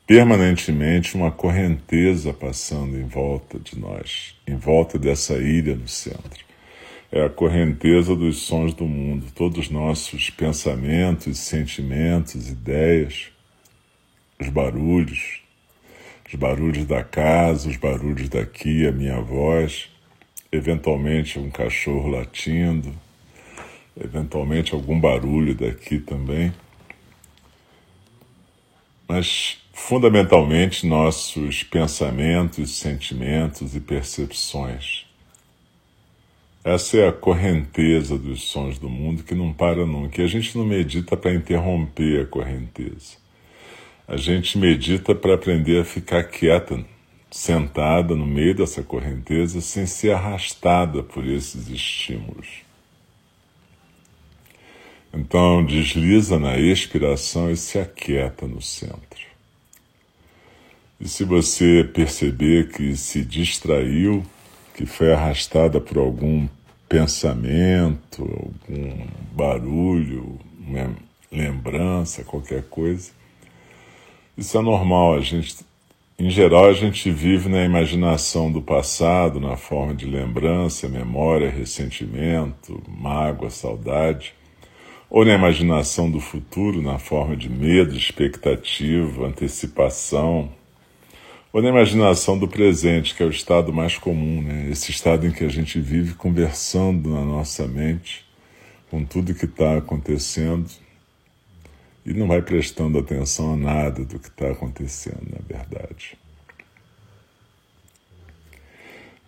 permanentemente 0.08 1.16
uma 1.16 1.30
correnteza 1.30 2.34
passando 2.34 2.98
em 2.98 3.06
volta 3.06 3.60
de 3.60 3.80
nós, 3.80 4.36
em 4.48 4.56
volta 4.56 4.98
dessa 4.98 5.36
ilha 5.36 5.76
no 5.76 5.88
centro. 5.88 6.44
É 7.12 7.24
a 7.24 7.30
correnteza 7.30 8.16
dos 8.16 8.38
sons 8.38 8.74
do 8.74 8.86
mundo, 8.86 9.28
todos 9.36 9.60
os 9.60 9.70
nossos 9.70 10.32
pensamentos, 10.32 11.38
sentimentos, 11.38 12.50
ideias, 12.50 13.28
os 14.42 14.50
barulhos, 14.50 15.44
os 16.28 16.34
barulhos 16.34 16.86
da 16.86 17.04
casa, 17.04 17.70
os 17.70 17.78
barulhos 17.78 18.28
daqui, 18.28 18.88
a 18.88 18.92
minha 18.92 19.22
voz 19.22 19.93
eventualmente 20.54 21.40
um 21.40 21.50
cachorro 21.50 22.10
latindo, 22.10 22.94
eventualmente 24.00 24.74
algum 24.74 25.00
barulho 25.00 25.56
daqui 25.56 26.00
também. 26.00 26.54
Mas, 29.08 29.58
fundamentalmente, 29.74 30.86
nossos 30.86 31.64
pensamentos, 31.64 32.78
sentimentos 32.78 33.76
e 33.76 33.80
percepções. 33.80 35.06
Essa 36.64 36.98
é 36.98 37.08
a 37.10 37.12
correnteza 37.12 38.18
dos 38.18 38.44
sons 38.44 38.78
do 38.78 38.88
mundo 38.88 39.24
que 39.24 39.36
não 39.36 39.52
para 39.52 39.86
nunca. 39.86 40.22
E 40.22 40.24
a 40.24 40.28
gente 40.28 40.58
não 40.58 40.66
medita 40.66 41.18
para 41.18 41.34
interromper 41.34 42.22
a 42.22 42.26
correnteza. 42.26 43.18
A 44.08 44.16
gente 44.16 44.58
medita 44.58 45.14
para 45.14 45.34
aprender 45.34 45.82
a 45.82 45.84
ficar 45.84 46.24
quieta 46.24 46.86
sentada 47.34 48.16
no 48.16 48.28
meio 48.28 48.54
dessa 48.54 48.84
correnteza 48.84 49.60
sem 49.60 49.88
ser 49.88 50.12
arrastada 50.12 51.02
por 51.02 51.26
esses 51.26 51.68
estímulos. 51.68 52.62
Então 55.12 55.66
desliza 55.66 56.38
na 56.38 56.60
expiração 56.60 57.50
e 57.50 57.58
se 57.58 57.80
aquieta 57.80 58.46
no 58.46 58.62
centro. 58.62 59.26
E 61.02 61.08
se 61.08 61.24
você 61.24 61.84
perceber 61.84 62.72
que 62.72 62.96
se 62.96 63.26
distraiu, 63.26 64.24
que 64.76 64.86
foi 64.86 65.12
arrastada 65.12 65.82
por 65.82 65.98
algum 65.98 66.48
pensamento, 66.88 68.22
algum 68.22 69.08
barulho, 69.32 70.40
lembrança, 71.32 72.24
qualquer 72.24 72.62
coisa, 72.70 73.12
isso 74.38 74.56
é 74.56 74.62
normal, 74.62 75.16
a 75.16 75.20
gente 75.20 75.73
em 76.18 76.30
geral, 76.30 76.66
a 76.66 76.74
gente 76.74 77.10
vive 77.10 77.50
na 77.50 77.64
imaginação 77.64 78.52
do 78.52 78.62
passado, 78.62 79.40
na 79.40 79.58
forma 79.58 79.96
de 79.96 80.06
lembrança, 80.06 80.88
memória, 80.88 81.50
ressentimento, 81.50 82.82
mágoa, 82.88 83.50
saudade, 83.50 84.36
ou 85.10 85.26
na 85.26 85.34
imaginação 85.34 86.10
do 86.10 86.20
futuro, 86.20 86.82
na 86.82 87.00
forma 87.00 87.36
de 87.36 87.50
medo, 87.50 87.96
expectativa, 87.96 89.26
antecipação, 89.26 90.52
ou 91.52 91.62
na 91.62 91.70
imaginação 91.70 92.38
do 92.38 92.48
presente, 92.48 93.16
que 93.16 93.24
é 93.24 93.26
o 93.26 93.30
estado 93.30 93.74
mais 93.74 93.98
comum, 93.98 94.42
né? 94.42 94.70
esse 94.72 94.92
estado 94.92 95.26
em 95.26 95.32
que 95.32 95.44
a 95.44 95.50
gente 95.50 95.80
vive 95.80 96.14
conversando 96.14 97.10
na 97.10 97.26
nossa 97.26 97.68
mente 97.68 98.24
com 98.90 99.04
tudo 99.04 99.34
que 99.34 99.46
está 99.46 99.78
acontecendo 99.78 100.83
e 102.06 102.14
não 102.14 102.28
vai 102.28 102.42
prestando 102.42 103.00
atenção 103.00 103.54
a 103.54 103.58
nada 103.58 104.04
do 104.04 104.20
que 104.20 104.28
está 104.28 104.52
acontecendo, 104.52 105.28
na 105.32 105.40
verdade. 105.48 106.18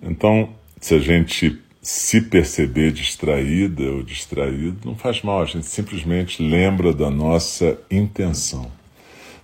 Então, 0.02 0.54
se 0.80 0.94
a 0.94 1.00
gente 1.00 1.62
se 1.82 2.20
perceber 2.20 2.92
distraída 2.92 3.84
ou 3.84 4.04
distraído, 4.04 4.78
não 4.84 4.96
faz 4.96 5.22
mal, 5.22 5.42
a 5.42 5.46
gente 5.46 5.68
simplesmente 5.68 6.42
lembra 6.42 6.92
da 6.92 7.10
nossa 7.10 7.80
intenção. 7.90 8.72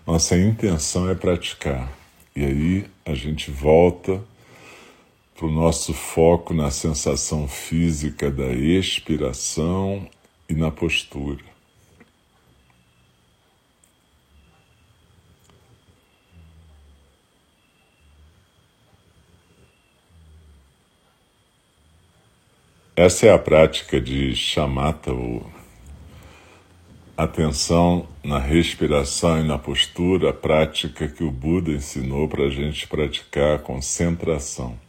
Nossa 0.05 0.35
intenção 0.35 1.09
é 1.09 1.15
praticar. 1.15 1.91
E 2.35 2.43
aí 2.43 2.85
a 3.05 3.13
gente 3.13 3.51
volta 3.51 4.21
para 5.35 5.45
o 5.45 5.51
nosso 5.51 5.93
foco 5.93 6.53
na 6.53 6.71
sensação 6.71 7.47
física 7.47 8.29
da 8.31 8.51
expiração 8.51 10.07
e 10.49 10.53
na 10.53 10.71
postura. 10.71 11.50
Essa 23.03 23.25
é 23.25 23.33
a 23.33 23.39
prática 23.39 23.99
de 23.99 24.35
chamata, 24.35 25.11
ou 25.11 25.51
atenção 27.17 28.07
na 28.23 28.37
respiração 28.37 29.39
e 29.39 29.43
na 29.43 29.57
postura, 29.57 30.29
a 30.29 30.33
prática 30.33 31.07
que 31.07 31.23
o 31.23 31.31
Buda 31.31 31.71
ensinou 31.71 32.27
para 32.27 32.43
a 32.43 32.49
gente 32.51 32.87
praticar 32.87 33.55
a 33.55 33.57
concentração, 33.59 34.79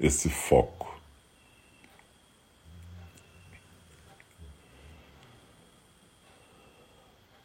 esse 0.00 0.30
foco. 0.30 0.98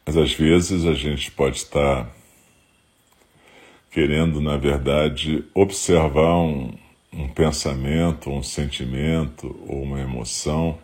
Mas 0.06 0.16
às 0.16 0.32
vezes 0.32 0.86
a 0.86 0.94
gente 0.94 1.30
pode 1.30 1.58
estar 1.58 2.10
querendo, 3.90 4.40
na 4.40 4.56
verdade, 4.56 5.44
observar 5.52 6.38
um, 6.38 6.87
um 7.12 7.28
pensamento, 7.28 8.30
um 8.30 8.42
sentimento 8.42 9.54
ou 9.66 9.82
uma 9.82 10.00
emoção 10.00 10.78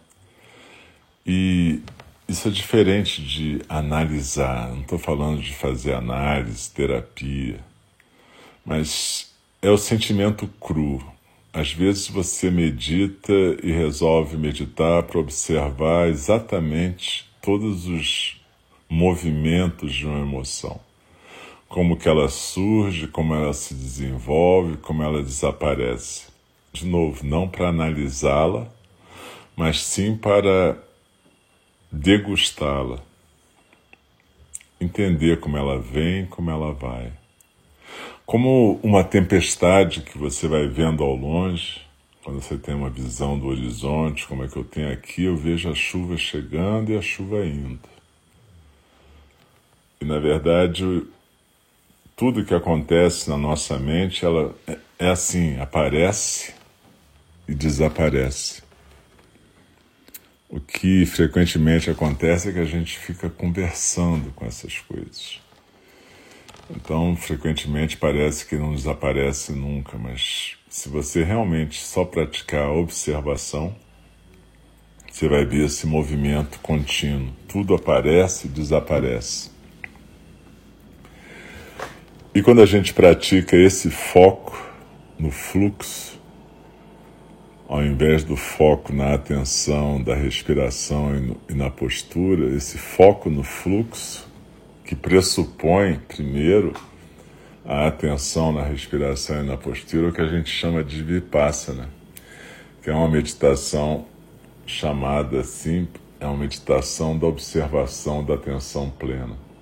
e 1.26 1.80
isso 2.28 2.48
é 2.48 2.50
diferente 2.50 3.22
de 3.22 3.62
analisar. 3.68 4.68
Não 4.68 4.82
estou 4.82 4.98
falando 4.98 5.40
de 5.40 5.54
fazer 5.54 5.94
análise, 5.94 6.70
terapia, 6.70 7.60
mas 8.64 9.34
é 9.62 9.70
o 9.70 9.78
sentimento 9.78 10.46
cru. 10.60 11.02
Às 11.52 11.72
vezes 11.72 12.08
você 12.08 12.50
medita 12.50 13.32
e 13.62 13.70
resolve 13.70 14.36
meditar 14.36 15.04
para 15.04 15.20
observar 15.20 16.08
exatamente 16.08 17.30
todos 17.40 17.86
os 17.86 18.40
movimentos 18.88 19.94
de 19.94 20.04
uma 20.04 20.20
emoção. 20.20 20.80
Como 21.74 21.96
que 21.96 22.08
ela 22.08 22.28
surge, 22.28 23.08
como 23.08 23.34
ela 23.34 23.52
se 23.52 23.74
desenvolve, 23.74 24.76
como 24.76 25.02
ela 25.02 25.20
desaparece. 25.20 26.28
De 26.72 26.86
novo, 26.86 27.26
não 27.26 27.48
para 27.48 27.70
analisá-la, 27.70 28.68
mas 29.56 29.82
sim 29.82 30.16
para 30.16 30.78
degustá-la, 31.90 33.00
entender 34.80 35.40
como 35.40 35.56
ela 35.56 35.76
vem, 35.80 36.26
como 36.26 36.48
ela 36.48 36.72
vai. 36.72 37.12
Como 38.24 38.78
uma 38.80 39.02
tempestade 39.02 40.02
que 40.02 40.16
você 40.16 40.46
vai 40.46 40.68
vendo 40.68 41.02
ao 41.02 41.16
longe, 41.16 41.80
quando 42.22 42.40
você 42.40 42.56
tem 42.56 42.76
uma 42.76 42.88
visão 42.88 43.36
do 43.36 43.48
horizonte, 43.48 44.28
como 44.28 44.44
é 44.44 44.46
que 44.46 44.56
eu 44.56 44.64
tenho 44.64 44.92
aqui, 44.92 45.24
eu 45.24 45.36
vejo 45.36 45.68
a 45.68 45.74
chuva 45.74 46.16
chegando 46.16 46.92
e 46.92 46.96
a 46.96 47.02
chuva 47.02 47.44
indo. 47.44 47.88
E 50.00 50.04
na 50.04 50.20
verdade, 50.20 51.04
tudo 52.16 52.44
que 52.44 52.54
acontece 52.54 53.28
na 53.28 53.36
nossa 53.36 53.78
mente, 53.78 54.24
ela 54.24 54.54
é, 54.66 54.78
é 54.98 55.10
assim, 55.10 55.58
aparece 55.58 56.54
e 57.48 57.54
desaparece. 57.54 58.62
O 60.48 60.60
que 60.60 61.04
frequentemente 61.04 61.90
acontece 61.90 62.48
é 62.48 62.52
que 62.52 62.60
a 62.60 62.64
gente 62.64 62.96
fica 62.98 63.28
conversando 63.28 64.30
com 64.32 64.46
essas 64.46 64.78
coisas. 64.78 65.40
Então, 66.70 67.16
frequentemente 67.16 67.96
parece 67.96 68.46
que 68.46 68.56
não 68.56 68.74
desaparece 68.74 69.52
nunca, 69.52 69.98
mas 69.98 70.56
se 70.68 70.88
você 70.88 71.24
realmente 71.24 71.82
só 71.82 72.04
praticar 72.04 72.66
a 72.66 72.72
observação, 72.72 73.74
você 75.10 75.28
vai 75.28 75.44
ver 75.44 75.66
esse 75.66 75.86
movimento 75.86 76.58
contínuo. 76.60 77.32
Tudo 77.48 77.74
aparece 77.74 78.46
e 78.46 78.50
desaparece. 78.50 79.53
E 82.34 82.42
quando 82.42 82.60
a 82.60 82.66
gente 82.66 82.92
pratica 82.92 83.56
esse 83.56 83.88
foco 83.90 84.60
no 85.16 85.30
fluxo, 85.30 86.20
ao 87.68 87.80
invés 87.80 88.24
do 88.24 88.34
foco 88.34 88.92
na 88.92 89.14
atenção 89.14 90.02
da 90.02 90.16
respiração 90.16 91.16
e, 91.16 91.20
no, 91.20 91.36
e 91.50 91.54
na 91.54 91.70
postura, 91.70 92.52
esse 92.56 92.76
foco 92.76 93.30
no 93.30 93.44
fluxo, 93.44 94.28
que 94.84 94.96
pressupõe, 94.96 96.00
primeiro, 96.08 96.72
a 97.64 97.86
atenção 97.86 98.50
na 98.50 98.64
respiração 98.64 99.44
e 99.44 99.46
na 99.46 99.56
postura, 99.56 100.08
o 100.08 100.12
que 100.12 100.20
a 100.20 100.26
gente 100.26 100.50
chama 100.50 100.82
de 100.82 101.04
vipassana, 101.04 101.88
que 102.82 102.90
é 102.90 102.92
uma 102.92 103.08
meditação 103.08 104.06
chamada 104.66 105.38
assim, 105.38 105.86
é 106.18 106.26
uma 106.26 106.38
meditação 106.38 107.16
da 107.16 107.28
observação 107.28 108.24
da 108.24 108.34
atenção 108.34 108.90
plena. 108.90 109.53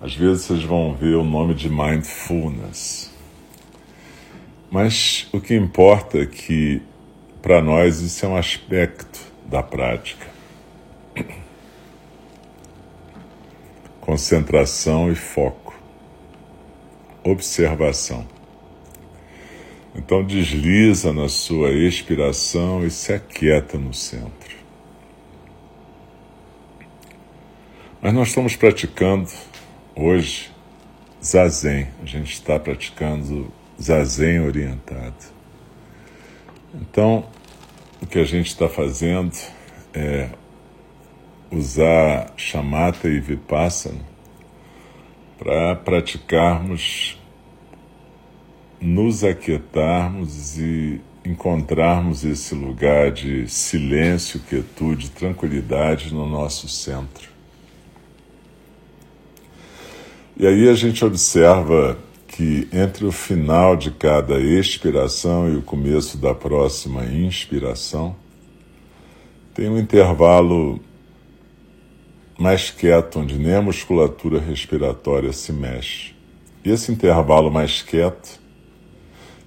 Às 0.00 0.14
vezes 0.14 0.44
vocês 0.44 0.62
vão 0.62 0.94
ver 0.94 1.16
o 1.16 1.24
nome 1.24 1.54
de 1.54 1.68
mindfulness. 1.68 3.12
Mas 4.70 5.26
o 5.32 5.40
que 5.40 5.56
importa 5.56 6.18
é 6.18 6.26
que, 6.26 6.80
para 7.42 7.60
nós, 7.60 8.00
isso 8.00 8.24
é 8.24 8.28
um 8.28 8.36
aspecto 8.36 9.20
da 9.46 9.60
prática. 9.60 10.26
Concentração 14.00 15.10
e 15.10 15.16
foco. 15.16 15.74
Observação. 17.24 18.24
Então 19.96 20.22
desliza 20.22 21.12
na 21.12 21.28
sua 21.28 21.70
expiração 21.72 22.86
e 22.86 22.90
se 22.90 23.12
aquieta 23.12 23.76
no 23.76 23.92
centro. 23.92 24.56
Mas 28.00 28.14
nós 28.14 28.28
estamos 28.28 28.54
praticando 28.54 29.28
hoje 29.98 30.50
zazen. 31.22 31.88
A 32.00 32.06
gente 32.06 32.32
está 32.32 32.58
praticando 32.58 33.52
zazen 33.80 34.40
orientado. 34.40 35.16
Então, 36.74 37.26
o 38.00 38.06
que 38.06 38.18
a 38.18 38.24
gente 38.24 38.46
está 38.46 38.68
fazendo 38.68 39.36
é 39.92 40.28
usar 41.50 42.32
chamata 42.36 43.08
e 43.08 43.18
vipassana 43.18 44.06
para 45.38 45.74
praticarmos, 45.74 47.18
nos 48.80 49.24
aquietarmos 49.24 50.58
e 50.58 51.00
encontrarmos 51.24 52.24
esse 52.24 52.54
lugar 52.54 53.10
de 53.10 53.48
silêncio, 53.48 54.40
quietude, 54.40 55.10
tranquilidade 55.10 56.12
no 56.12 56.28
nosso 56.28 56.68
centro. 56.68 57.37
E 60.40 60.46
aí 60.46 60.68
a 60.68 60.74
gente 60.74 61.04
observa 61.04 61.98
que 62.28 62.68
entre 62.72 63.04
o 63.04 63.10
final 63.10 63.74
de 63.74 63.90
cada 63.90 64.38
expiração 64.38 65.52
e 65.52 65.56
o 65.56 65.62
começo 65.62 66.16
da 66.16 66.32
próxima 66.32 67.04
inspiração, 67.06 68.14
tem 69.52 69.68
um 69.68 69.76
intervalo 69.76 70.78
mais 72.38 72.70
quieto, 72.70 73.18
onde 73.18 73.36
nem 73.36 73.56
a 73.56 73.62
musculatura 73.62 74.38
respiratória 74.38 75.32
se 75.32 75.52
mexe. 75.52 76.14
E 76.64 76.70
esse 76.70 76.92
intervalo 76.92 77.50
mais 77.50 77.82
quieto 77.82 78.38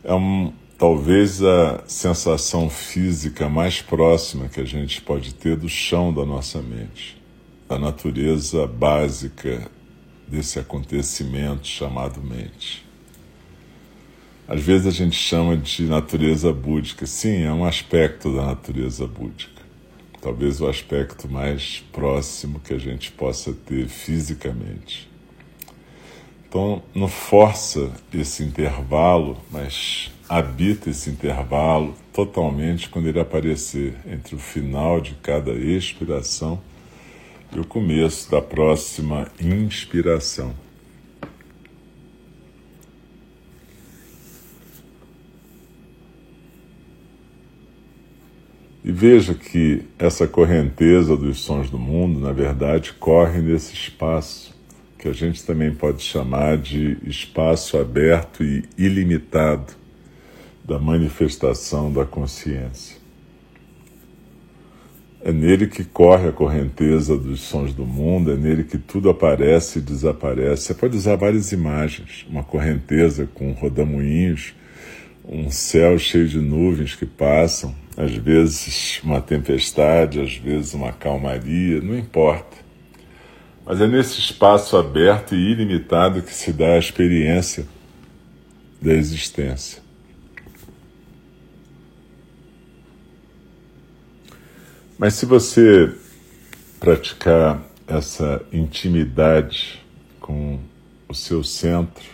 é 0.04 0.14
um, 0.14 0.52
talvez 0.78 1.42
a 1.42 1.86
sensação 1.88 2.70
física 2.70 3.48
mais 3.48 3.82
próxima 3.82 4.50
que 4.50 4.60
a 4.60 4.66
gente 4.66 5.02
pode 5.02 5.34
ter 5.36 5.56
do 5.56 5.70
chão 5.70 6.14
da 6.14 6.26
nossa 6.26 6.62
mente, 6.62 7.18
da 7.70 7.80
natureza 7.80 8.68
básica 8.68 9.72
desse 10.32 10.58
acontecimento 10.58 11.68
chamado 11.68 12.22
mente. 12.22 12.86
Às 14.48 14.62
vezes 14.62 14.88
a 14.88 14.92
gente 14.92 15.16
chama 15.16 15.58
de 15.58 15.84
natureza 15.84 16.54
búdica. 16.54 17.06
Sim, 17.06 17.44
é 17.44 17.52
um 17.52 17.66
aspecto 17.66 18.34
da 18.34 18.46
natureza 18.46 19.06
búdica. 19.06 19.62
Talvez 20.22 20.62
o 20.62 20.68
aspecto 20.68 21.30
mais 21.30 21.84
próximo 21.92 22.60
que 22.60 22.74
a 22.74 22.78
gente 22.78 23.12
possa 23.12 23.54
ter 23.54 23.88
fisicamente. 23.88 25.10
Então, 26.48 26.82
não 26.94 27.08
força 27.08 27.92
esse 28.14 28.44
intervalo, 28.44 29.38
mas 29.50 30.12
habita 30.28 30.90
esse 30.90 31.10
intervalo 31.10 31.96
totalmente 32.14 32.90
quando 32.90 33.08
ele 33.08 33.20
aparecer 33.20 33.96
entre 34.06 34.36
o 34.36 34.40
final 34.40 35.02
de 35.02 35.14
cada 35.16 35.52
expiração 35.52 36.62
e 37.54 37.60
o 37.60 37.66
começo 37.66 38.30
da 38.32 38.42
próxima 38.42 39.28
inspiração. 39.40 40.54
E 48.84 48.92
veja 48.92 49.34
que 49.36 49.84
essa 50.00 50.28
correnteza 50.28 51.16
dos 51.16 51.42
sons 51.42 51.70
do 51.70 51.78
mundo, 51.78 52.20
na 52.20 52.32
verdade, 52.32 52.94
corre 52.94 53.40
nesse 53.40 53.74
espaço 53.74 54.60
que 55.02 55.08
a 55.08 55.14
gente 55.14 55.44
também 55.44 55.74
pode 55.74 56.04
chamar 56.04 56.60
de 56.60 56.96
espaço 57.04 57.76
aberto 57.80 58.44
e 58.44 58.64
ilimitado 58.78 59.74
da 60.64 60.78
manifestação 60.78 61.92
da 61.92 62.06
consciência. 62.06 63.01
É 65.24 65.32
nele 65.32 65.68
que 65.68 65.84
corre 65.84 66.30
a 66.30 66.32
correnteza 66.32 67.16
dos 67.16 67.42
sons 67.42 67.76
do 67.76 67.86
mundo, 67.86 68.32
é 68.32 68.36
nele 68.36 68.64
que 68.64 68.80
tudo 68.80 69.08
aparece 69.08 69.78
e 69.78 69.82
desaparece. 69.82 70.64
Você 70.64 70.74
pode 70.74 70.98
usar 70.98 71.16
várias 71.16 71.52
imagens: 71.52 72.26
uma 72.28 72.44
correnteza 72.44 73.30
com 73.32 73.52
rodamuinhos, 73.52 74.56
um 75.24 75.52
céu 75.52 76.00
cheio 76.00 76.28
de 76.28 76.40
nuvens 76.40 76.96
que 76.96 77.06
passam, 77.06 77.76
às 77.96 78.12
vezes 78.16 79.00
uma 79.04 79.22
tempestade, 79.22 80.20
às 80.20 80.36
vezes 80.36 80.74
uma 80.74 80.92
calmaria, 80.92 81.80
não 81.82 81.96
importa. 81.96 82.58
Mas 83.64 83.80
é 83.80 83.88
nesse 83.88 84.20
espaço 84.20 84.76
aberto 84.76 85.36
e 85.36 85.52
ilimitado 85.52 86.24
que 86.24 86.34
se 86.34 86.52
dá 86.52 86.74
a 86.74 86.80
experiência 86.80 87.68
da 88.82 88.92
existência. 88.92 89.81
Mas 95.02 95.16
se 95.16 95.26
você 95.26 95.92
praticar 96.80 97.60
essa 97.88 98.40
intimidade 98.54 99.84
com 100.20 100.60
o 101.10 101.14
seu 101.16 101.44
centro 101.44 102.06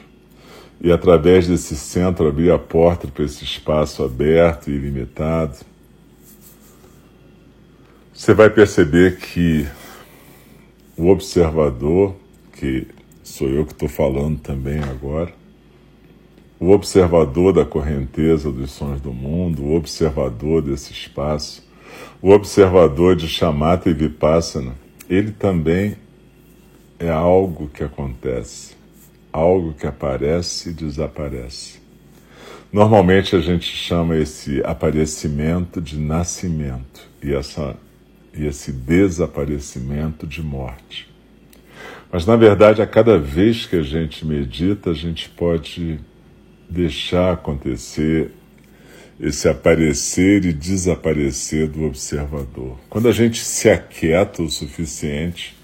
e 0.79 0.89
através 0.89 1.49
desse 1.49 1.75
centro 1.75 2.29
abrir 2.29 2.49
a 2.49 2.57
porta 2.57 3.05
para 3.05 3.25
esse 3.25 3.43
espaço 3.43 4.05
aberto 4.05 4.69
e 4.69 4.75
ilimitado, 4.75 5.57
você 8.13 8.33
vai 8.33 8.49
perceber 8.49 9.17
que 9.17 9.67
o 10.95 11.09
observador, 11.09 12.15
que 12.53 12.87
sou 13.21 13.49
eu 13.49 13.65
que 13.65 13.73
estou 13.73 13.89
falando 13.89 14.39
também 14.39 14.79
agora, 14.79 15.33
o 16.57 16.69
observador 16.69 17.51
da 17.51 17.65
correnteza 17.65 18.49
dos 18.49 18.71
sons 18.71 19.01
do 19.01 19.11
mundo, 19.11 19.65
o 19.65 19.75
observador 19.75 20.61
desse 20.61 20.93
espaço, 20.93 21.66
o 22.21 22.31
observador 22.31 23.15
de 23.15 23.27
chamata 23.27 23.89
e 23.89 23.93
vipassana, 23.93 24.73
ele 25.09 25.31
também 25.31 25.95
é 26.99 27.09
algo 27.09 27.67
que 27.67 27.83
acontece, 27.83 28.75
algo 29.31 29.73
que 29.73 29.85
aparece 29.85 30.69
e 30.69 30.73
desaparece. 30.73 31.79
Normalmente 32.71 33.35
a 33.35 33.39
gente 33.39 33.65
chama 33.65 34.17
esse 34.17 34.61
aparecimento 34.63 35.79
de 35.79 35.97
nascimento 35.97 37.07
e, 37.23 37.33
essa, 37.33 37.75
e 38.33 38.45
esse 38.45 38.71
desaparecimento 38.71 40.27
de 40.27 40.41
morte. 40.41 41.07
Mas 42.11 42.25
na 42.25 42.35
verdade, 42.35 42.81
a 42.81 42.87
cada 42.87 43.17
vez 43.17 43.65
que 43.65 43.75
a 43.75 43.81
gente 43.81 44.25
medita, 44.25 44.91
a 44.91 44.93
gente 44.93 45.29
pode 45.29 45.99
deixar 46.69 47.33
acontecer 47.33 48.31
esse 49.19 49.49
aparecer 49.49 50.45
e 50.45 50.53
desaparecer 50.53 51.67
do 51.67 51.85
observador. 51.85 52.77
Quando 52.89 53.07
a 53.07 53.11
gente 53.11 53.43
se 53.43 53.69
aquieta 53.69 54.43
o 54.43 54.49
suficiente 54.49 55.57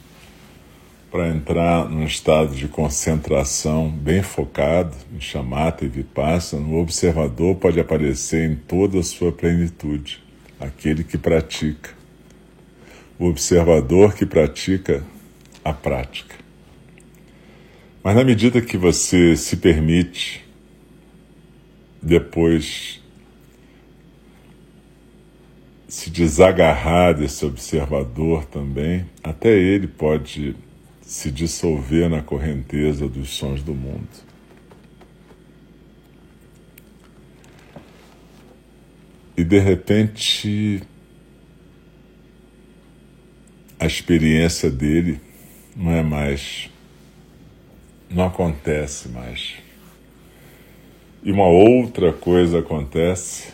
para 1.11 1.29
entrar 1.29 1.87
num 1.87 2.03
estado 2.03 2.55
de 2.55 2.67
concentração 2.67 3.89
bem 3.89 4.23
focado 4.23 4.95
em 5.15 5.21
chamata 5.21 5.85
e 5.85 5.87
vipassana, 5.87 6.65
o 6.67 6.79
observador 6.81 7.55
pode 7.55 7.79
aparecer 7.79 8.49
em 8.49 8.55
toda 8.55 8.99
a 8.99 9.03
sua 9.03 9.31
plenitude, 9.31 10.23
aquele 10.59 11.03
que 11.03 11.17
pratica. 11.17 11.91
O 13.19 13.27
observador 13.27 14.15
que 14.15 14.25
pratica 14.25 15.03
a 15.63 15.71
prática. 15.71 16.35
Mas 18.03 18.15
na 18.15 18.23
medida 18.23 18.59
que 18.59 18.75
você 18.75 19.35
se 19.37 19.57
permite 19.57 20.43
depois 22.01 23.02
se 25.93 26.09
desagarrar 26.09 27.13
desse 27.13 27.45
observador 27.45 28.45
também, 28.45 29.05
até 29.23 29.51
ele 29.55 29.87
pode 29.87 30.55
se 31.03 31.29
dissolver 31.29 32.09
na 32.09 32.19
correnteza 32.19 33.07
dos 33.07 33.29
sons 33.29 33.61
do 33.61 33.75
mundo. 33.75 34.09
E 39.37 39.43
de 39.43 39.59
repente 39.59 40.81
a 43.79 43.85
experiência 43.85 44.71
dele 44.71 45.21
não 45.75 45.91
é 45.91 46.01
mais, 46.01 46.71
não 48.09 48.25
acontece 48.25 49.09
mais. 49.09 49.57
E 51.21 51.31
uma 51.31 51.47
outra 51.47 52.11
coisa 52.11 52.61
acontece 52.61 53.53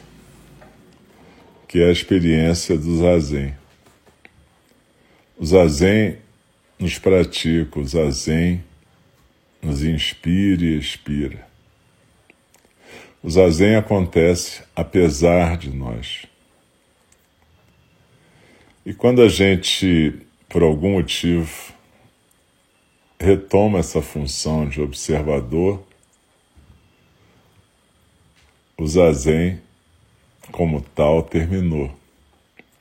que 1.70 1.84
é 1.84 1.86
a 1.86 1.92
experiência 1.92 2.76
do 2.76 2.98
zazen. 2.98 3.54
O 5.38 5.46
zazen 5.46 6.18
nos 6.80 6.98
pratica, 6.98 7.80
o 7.80 7.86
zazen 7.86 8.64
nos 9.62 9.84
inspira 9.84 10.64
e 10.64 10.80
expira. 10.80 11.48
O 13.22 13.30
zazen 13.30 13.76
acontece 13.76 14.64
apesar 14.76 15.58
de 15.58 15.70
nós. 15.70 16.26
E 18.84 18.92
quando 18.92 19.22
a 19.22 19.30
gente, 19.30 20.26
por 20.50 20.64
algum 20.64 20.94
motivo, 20.94 21.72
retoma 23.20 23.78
essa 23.78 24.02
função 24.02 24.68
de 24.68 24.82
observador, 24.82 25.86
o 28.76 28.88
zazen 28.88 29.62
como 30.52 30.82
tal, 30.82 31.24
terminou. 31.24 31.92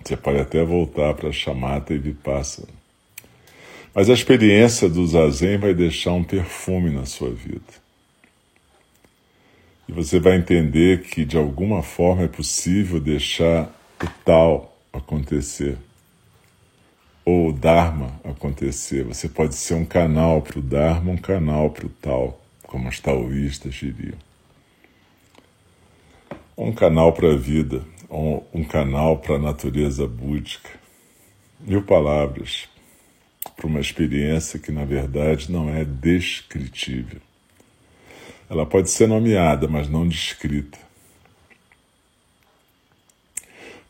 Você 0.04 0.16
pode 0.16 0.38
até 0.38 0.64
voltar 0.64 1.14
para 1.14 1.32
chamata 1.32 1.92
e 1.92 1.98
vipassana. 1.98 2.68
Mas 3.94 4.08
a 4.08 4.12
experiência 4.14 4.88
do 4.88 5.06
zazen 5.06 5.58
vai 5.58 5.74
deixar 5.74 6.12
um 6.12 6.24
perfume 6.24 6.90
na 6.90 7.04
sua 7.04 7.30
vida. 7.30 7.88
E 9.88 9.92
você 9.92 10.20
vai 10.20 10.36
entender 10.36 11.02
que 11.02 11.24
de 11.24 11.36
alguma 11.36 11.82
forma 11.82 12.22
é 12.22 12.28
possível 12.28 13.00
deixar 13.00 13.64
o 14.02 14.06
tal 14.24 14.78
acontecer. 14.92 15.76
Ou 17.24 17.48
o 17.48 17.52
Dharma 17.52 18.18
acontecer. 18.24 19.04
Você 19.04 19.28
pode 19.28 19.54
ser 19.54 19.74
um 19.74 19.84
canal 19.84 20.40
para 20.42 20.58
o 20.58 20.62
Dharma, 20.62 21.12
um 21.12 21.16
canal 21.16 21.70
para 21.70 21.86
o 21.86 21.90
tal, 21.90 22.40
como 22.62 22.88
os 22.88 23.00
taoístas 23.00 23.74
diriam 23.74 24.27
um 26.58 26.72
canal 26.72 27.12
para 27.12 27.32
a 27.32 27.36
vida, 27.36 27.84
um, 28.10 28.42
um 28.52 28.64
canal 28.64 29.18
para 29.18 29.36
a 29.36 29.38
natureza 29.38 30.08
búdica. 30.08 30.68
Mil 31.60 31.82
palavras 31.82 32.68
para 33.54 33.66
uma 33.66 33.78
experiência 33.78 34.58
que, 34.58 34.72
na 34.72 34.84
verdade, 34.84 35.52
não 35.52 35.72
é 35.72 35.84
descritível. 35.84 37.20
Ela 38.50 38.66
pode 38.66 38.90
ser 38.90 39.06
nomeada, 39.06 39.68
mas 39.68 39.88
não 39.88 40.06
descrita. 40.06 40.78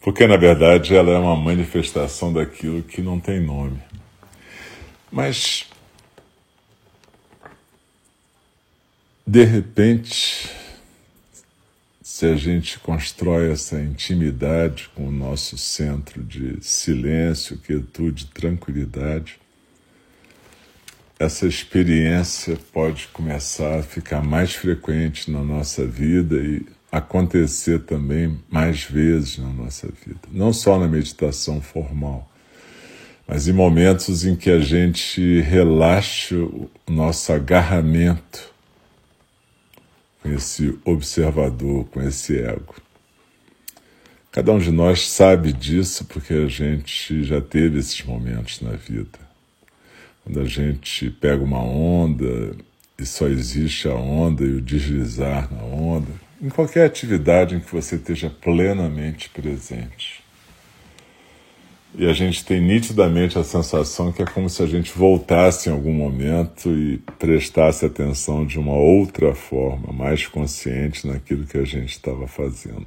Porque, 0.00 0.26
na 0.26 0.37
verdade, 0.37 0.94
ela 0.94 1.11
é 1.11 1.18
uma 1.18 1.37
manifestação 1.37 2.33
daquilo 2.33 2.83
que 2.83 3.00
não 3.00 3.18
tem 3.18 3.40
nome. 3.40 3.81
Mas, 5.11 5.66
de 9.26 9.44
repente, 9.44 10.58
se 12.18 12.26
a 12.26 12.35
gente 12.35 12.81
constrói 12.81 13.52
essa 13.52 13.81
intimidade 13.81 14.90
com 14.92 15.07
o 15.07 15.12
nosso 15.12 15.57
centro 15.57 16.20
de 16.20 16.59
silêncio, 16.61 17.59
quietude, 17.59 18.26
tranquilidade, 18.26 19.38
essa 21.16 21.46
experiência 21.46 22.59
pode 22.72 23.07
começar 23.12 23.78
a 23.78 23.83
ficar 23.85 24.20
mais 24.20 24.52
frequente 24.52 25.31
na 25.31 25.44
nossa 25.44 25.87
vida 25.87 26.35
e 26.38 26.66
acontecer 26.90 27.85
também 27.85 28.37
mais 28.50 28.83
vezes 28.83 29.38
na 29.38 29.50
nossa 29.50 29.87
vida. 29.87 30.22
Não 30.33 30.52
só 30.52 30.76
na 30.76 30.88
meditação 30.88 31.61
formal, 31.61 32.28
mas 33.28 33.46
em 33.46 33.52
momentos 33.52 34.24
em 34.24 34.35
que 34.35 34.50
a 34.50 34.59
gente 34.59 35.40
relaxa 35.42 36.35
o 36.35 36.68
nosso 36.88 37.33
agarramento 37.33 38.58
com 40.22 40.31
esse 40.31 40.78
observador, 40.85 41.85
com 41.87 42.00
esse 42.02 42.38
ego. 42.38 42.74
Cada 44.31 44.52
um 44.52 44.59
de 44.59 44.70
nós 44.70 45.09
sabe 45.09 45.52
disso 45.52 46.04
porque 46.04 46.35
a 46.35 46.46
gente 46.46 47.24
já 47.24 47.40
teve 47.40 47.78
esses 47.78 48.02
momentos 48.04 48.61
na 48.61 48.72
vida. 48.72 49.18
Quando 50.22 50.40
a 50.40 50.44
gente 50.44 51.11
pega 51.11 51.42
uma 51.42 51.62
onda 51.62 52.54
e 52.98 53.07
só 53.07 53.26
existe 53.26 53.88
a 53.88 53.94
onda 53.94 54.44
e 54.44 54.54
o 54.54 54.61
deslizar 54.61 55.52
na 55.52 55.62
onda, 55.62 56.12
em 56.40 56.48
qualquer 56.48 56.87
atividade 56.87 57.54
em 57.54 57.61
que 57.61 57.72
você 57.72 57.96
esteja 57.96 58.28
plenamente 58.28 59.28
presente. 59.31 60.22
E 61.94 62.07
a 62.07 62.12
gente 62.12 62.44
tem 62.44 62.61
nitidamente 62.61 63.38
a 63.38 63.44
sensação 63.44 64.12
que 64.12 64.22
é 64.22 64.27
como 64.27 64.48
se 64.48 64.62
a 64.62 64.66
gente 64.66 64.96
voltasse 64.96 65.68
em 65.68 65.72
algum 65.72 65.92
momento 65.92 66.70
e 66.70 66.98
prestasse 67.18 67.87
atenção 67.87 68.44
de 68.46 68.59
uma 68.59 68.74
outra 68.74 69.35
forma, 69.35 69.92
mais 69.92 70.27
consciente 70.27 71.07
naquilo 71.07 71.46
que 71.46 71.57
a 71.57 71.64
gente 71.64 71.90
estava 71.90 72.27
fazendo. 72.27 72.87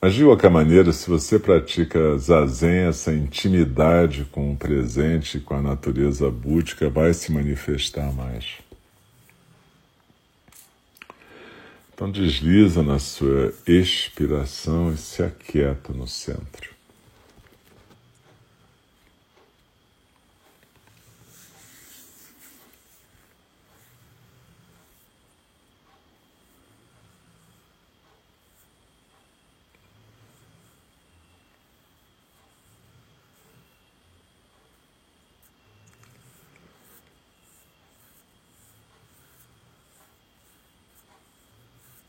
Mas 0.00 0.14
de 0.14 0.24
qualquer 0.24 0.50
maneira, 0.50 0.92
se 0.92 1.10
você 1.10 1.38
pratica 1.40 2.16
zazen, 2.18 2.86
essa 2.88 3.12
intimidade 3.12 4.24
com 4.26 4.52
o 4.52 4.56
presente, 4.56 5.40
com 5.40 5.54
a 5.54 5.62
natureza 5.62 6.30
búdica, 6.30 6.88
vai 6.88 7.12
se 7.12 7.32
manifestar 7.32 8.12
mais. 8.12 8.58
Então 11.92 12.12
desliza 12.12 12.80
na 12.80 13.00
sua 13.00 13.52
expiração 13.66 14.92
e 14.92 14.96
se 14.96 15.20
aquieta 15.20 15.92
no 15.92 16.06
centro. 16.06 16.77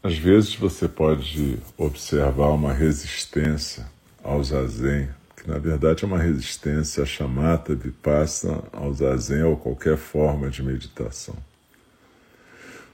Às 0.09 0.17
vezes 0.17 0.55
você 0.55 0.87
pode 0.87 1.59
observar 1.77 2.47
uma 2.47 2.73
resistência 2.73 3.85
ao 4.23 4.43
zazen, 4.43 5.07
que 5.37 5.47
na 5.47 5.59
verdade 5.59 6.03
é 6.03 6.07
uma 6.07 6.17
resistência 6.17 7.03
à 7.03 7.05
chamata 7.05 7.75
vipassana, 7.75 8.63
ao 8.73 8.91
zazen 8.91 9.43
ou 9.43 9.55
qualquer 9.55 9.97
forma 9.97 10.49
de 10.49 10.63
meditação. 10.63 11.35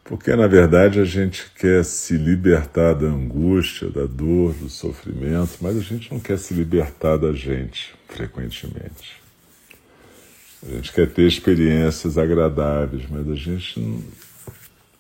Porque 0.04 0.36
na 0.36 0.46
verdade 0.46 1.00
a 1.00 1.06
gente 1.06 1.50
quer 1.58 1.86
se 1.86 2.18
libertar 2.18 2.94
da 2.94 3.08
angústia, 3.08 3.90
da 3.90 4.06
dor, 4.06 4.52
do 4.52 4.70
sofrimento, 4.70 5.60
mas 5.62 5.78
a 5.78 5.82
gente 5.82 6.12
não 6.12 6.20
quer 6.20 6.38
se 6.38 6.54
libertar 6.54 7.16
da 7.16 7.32
gente 7.32 7.96
frequentemente. 8.10 9.22
A 10.68 10.76
gente 10.76 10.92
quer 10.92 11.10
ter 11.10 11.26
experiências 11.26 12.18
agradáveis, 12.18 13.04
mas 13.10 13.30
a 13.30 13.36
gente 13.36 13.80
não, 13.80 14.04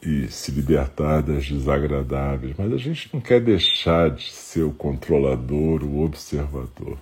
e 0.06 0.28
se 0.30 0.52
libertar 0.52 1.24
das 1.24 1.48
desagradáveis, 1.48 2.54
mas 2.56 2.72
a 2.72 2.78
gente 2.78 3.10
não 3.12 3.20
quer 3.20 3.41
deixar 3.41 4.12
de 4.12 4.32
ser 4.32 4.62
o 4.62 4.72
controlador, 4.72 5.84
o 5.84 6.04
observador. 6.04 6.98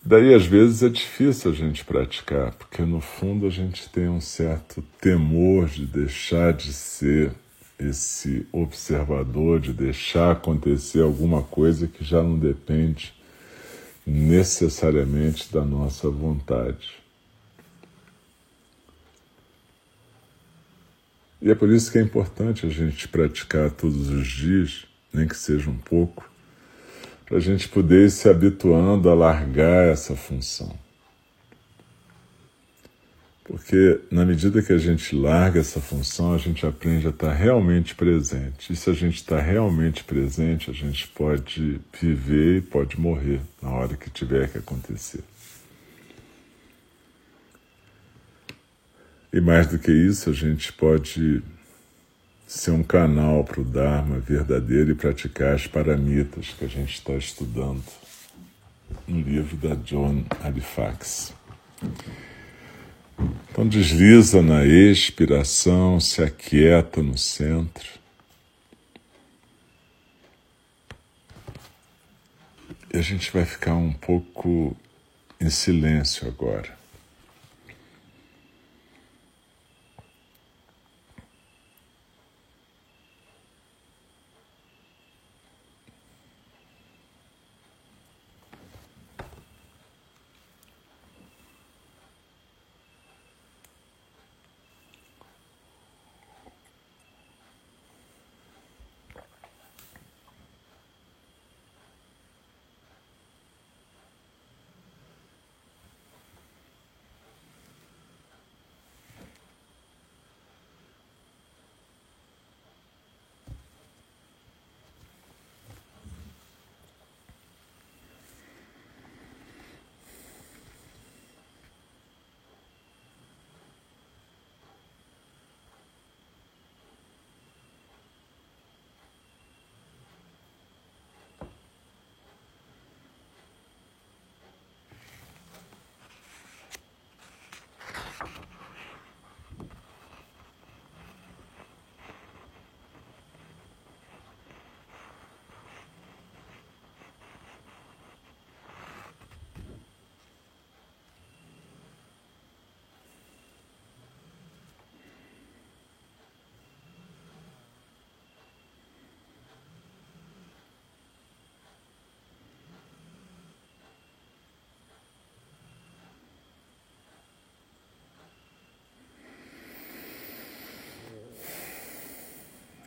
Daí, 0.00 0.32
às 0.32 0.46
vezes, 0.46 0.82
é 0.84 0.88
difícil 0.88 1.50
a 1.50 1.54
gente 1.54 1.84
praticar, 1.84 2.52
porque 2.52 2.82
no 2.82 3.00
fundo 3.00 3.46
a 3.46 3.50
gente 3.50 3.88
tem 3.88 4.08
um 4.08 4.20
certo 4.20 4.80
temor 5.00 5.66
de 5.66 5.84
deixar 5.84 6.52
de 6.52 6.72
ser 6.72 7.32
esse 7.78 8.46
observador, 8.52 9.58
de 9.58 9.72
deixar 9.72 10.32
acontecer 10.32 11.02
alguma 11.02 11.42
coisa 11.42 11.88
que 11.88 12.04
já 12.04 12.22
não 12.22 12.38
depende 12.38 13.12
necessariamente 14.06 15.52
da 15.52 15.64
nossa 15.64 16.08
vontade. 16.08 16.97
E 21.40 21.50
é 21.50 21.54
por 21.54 21.70
isso 21.70 21.92
que 21.92 21.98
é 21.98 22.02
importante 22.02 22.66
a 22.66 22.68
gente 22.68 23.06
praticar 23.08 23.70
todos 23.70 24.08
os 24.08 24.26
dias, 24.26 24.86
nem 25.12 25.26
que 25.26 25.36
seja 25.36 25.70
um 25.70 25.78
pouco, 25.78 26.28
para 27.24 27.36
a 27.36 27.40
gente 27.40 27.68
poder 27.68 28.06
ir 28.06 28.10
se 28.10 28.28
habituando 28.28 29.08
a 29.08 29.14
largar 29.14 29.88
essa 29.88 30.16
função. 30.16 30.76
Porque 33.48 34.00
na 34.10 34.26
medida 34.26 34.60
que 34.60 34.74
a 34.74 34.78
gente 34.78 35.16
larga 35.16 35.60
essa 35.60 35.80
função, 35.80 36.34
a 36.34 36.38
gente 36.38 36.66
aprende 36.66 37.06
a 37.06 37.10
estar 37.10 37.32
realmente 37.32 37.94
presente. 37.94 38.72
E 38.72 38.76
se 38.76 38.90
a 38.90 38.92
gente 38.92 39.16
está 39.16 39.40
realmente 39.40 40.04
presente, 40.04 40.70
a 40.70 40.74
gente 40.74 41.08
pode 41.08 41.80
viver 41.98 42.58
e 42.58 42.60
pode 42.60 43.00
morrer 43.00 43.40
na 43.62 43.70
hora 43.70 43.96
que 43.96 44.10
tiver 44.10 44.50
que 44.50 44.58
acontecer. 44.58 45.24
E 49.32 49.40
mais 49.40 49.66
do 49.66 49.78
que 49.78 49.92
isso, 49.92 50.30
a 50.30 50.32
gente 50.32 50.72
pode 50.72 51.42
ser 52.46 52.70
um 52.70 52.82
canal 52.82 53.44
para 53.44 53.60
o 53.60 53.64
Dharma 53.64 54.18
verdadeiro 54.18 54.92
e 54.92 54.94
praticar 54.94 55.54
as 55.54 55.66
paramitas 55.66 56.54
que 56.58 56.64
a 56.64 56.68
gente 56.68 56.94
está 56.94 57.12
estudando 57.12 57.84
no 59.06 59.20
livro 59.20 59.54
da 59.56 59.74
John 59.74 60.24
Halifax. 60.42 61.34
Então 63.50 63.68
desliza 63.68 64.40
na 64.40 64.64
expiração, 64.64 66.00
se 66.00 66.22
aquieta 66.22 67.02
no 67.02 67.18
centro. 67.18 67.98
E 72.94 72.96
a 72.96 73.02
gente 73.02 73.30
vai 73.30 73.44
ficar 73.44 73.74
um 73.74 73.92
pouco 73.92 74.74
em 75.38 75.50
silêncio 75.50 76.26
agora. 76.26 76.77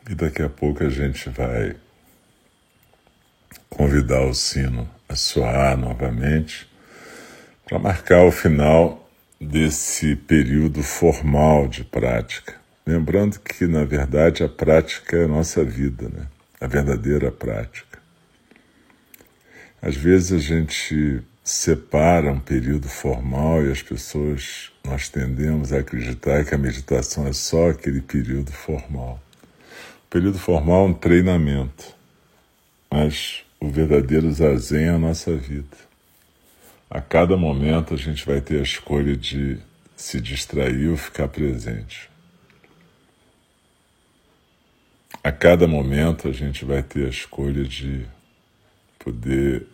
E 0.08 0.16
daqui 0.16 0.42
a 0.42 0.48
pouco 0.48 0.82
a 0.82 0.88
gente 0.88 1.30
vai 1.30 1.76
convidar 3.70 4.22
o 4.22 4.34
sino 4.34 4.88
a 5.08 5.14
soar 5.14 5.76
novamente 5.76 6.68
para 7.64 7.78
marcar 7.78 8.24
o 8.24 8.32
final 8.32 9.08
desse 9.40 10.16
período 10.16 10.82
formal 10.82 11.68
de 11.68 11.84
prática. 11.84 12.54
Lembrando 12.84 13.38
que, 13.38 13.64
na 13.66 13.84
verdade, 13.84 14.42
a 14.42 14.48
prática 14.48 15.16
é 15.16 15.24
a 15.24 15.28
nossa 15.28 15.64
vida, 15.64 16.08
né? 16.08 16.26
a 16.60 16.66
verdadeira 16.66 17.30
prática. 17.30 18.00
Às 19.80 19.96
vezes 19.96 20.32
a 20.32 20.38
gente 20.38 21.22
separa 21.44 22.30
um 22.32 22.40
período 22.40 22.88
formal 22.88 23.64
e 23.64 23.70
as 23.70 23.82
pessoas, 23.82 24.72
nós 24.84 25.08
tendemos 25.08 25.72
a 25.72 25.78
acreditar 25.78 26.44
que 26.44 26.54
a 26.54 26.58
meditação 26.58 27.26
é 27.26 27.32
só 27.32 27.70
aquele 27.70 28.00
período 28.00 28.50
formal 28.52 29.20
período 30.12 30.38
formal 30.38 30.84
é 30.84 30.88
um 30.90 30.92
treinamento, 30.92 31.96
mas 32.90 33.42
o 33.58 33.70
verdadeiro 33.70 34.30
zazen 34.30 34.90
à 34.90 34.98
nossa 34.98 35.34
vida. 35.34 35.74
A 36.90 37.00
cada 37.00 37.34
momento 37.34 37.94
a 37.94 37.96
gente 37.96 38.26
vai 38.26 38.38
ter 38.42 38.60
a 38.60 38.62
escolha 38.62 39.16
de 39.16 39.58
se 39.96 40.20
distrair 40.20 40.90
ou 40.90 40.98
ficar 40.98 41.28
presente. 41.28 42.10
A 45.24 45.32
cada 45.32 45.66
momento 45.66 46.28
a 46.28 46.32
gente 46.32 46.62
vai 46.62 46.82
ter 46.82 47.06
a 47.06 47.10
escolha 47.10 47.64
de 47.64 48.04
poder 48.98 49.66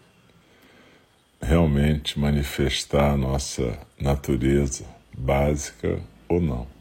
realmente 1.42 2.16
manifestar 2.16 3.10
a 3.10 3.16
nossa 3.16 3.76
natureza 4.00 4.84
básica 5.12 6.00
ou 6.28 6.40
não. 6.40 6.77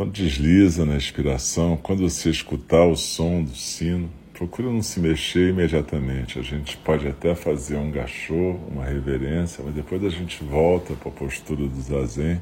Então 0.00 0.08
desliza 0.10 0.86
na 0.86 0.96
inspiração, 0.96 1.76
quando 1.76 2.08
você 2.08 2.30
escutar 2.30 2.86
o 2.86 2.96
som 2.96 3.42
do 3.42 3.54
sino, 3.54 4.08
procura 4.32 4.72
não 4.72 4.80
se 4.80 4.98
mexer 4.98 5.50
imediatamente. 5.50 6.38
A 6.38 6.42
gente 6.42 6.74
pode 6.78 7.06
até 7.06 7.34
fazer 7.34 7.76
um 7.76 7.90
gachô, 7.90 8.56
uma 8.70 8.82
reverência, 8.82 9.62
mas 9.62 9.74
depois 9.74 10.02
a 10.02 10.08
gente 10.08 10.42
volta 10.42 10.94
para 10.94 11.10
a 11.10 11.14
postura 11.14 11.66
do 11.66 11.82
zazen 11.82 12.40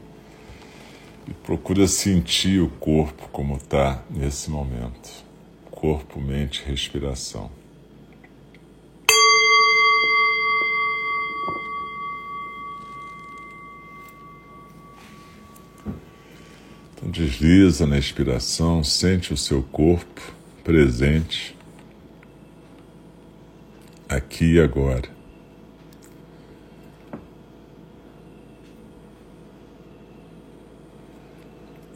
e 1.27 1.33
procura 1.33 1.89
sentir 1.89 2.63
o 2.63 2.69
corpo 2.69 3.29
como 3.33 3.57
está 3.57 4.05
nesse 4.09 4.49
momento. 4.53 5.11
Corpo, 5.69 6.21
mente, 6.21 6.63
respiração. 6.65 7.51
Desliza 17.09 17.87
na 17.87 17.99
expiração, 17.99 18.85
sente 18.85 19.33
o 19.33 19.37
seu 19.37 19.63
corpo 19.63 20.21
presente 20.63 21.57
aqui 24.09 24.55
e 24.55 24.61
agora. 24.61 25.09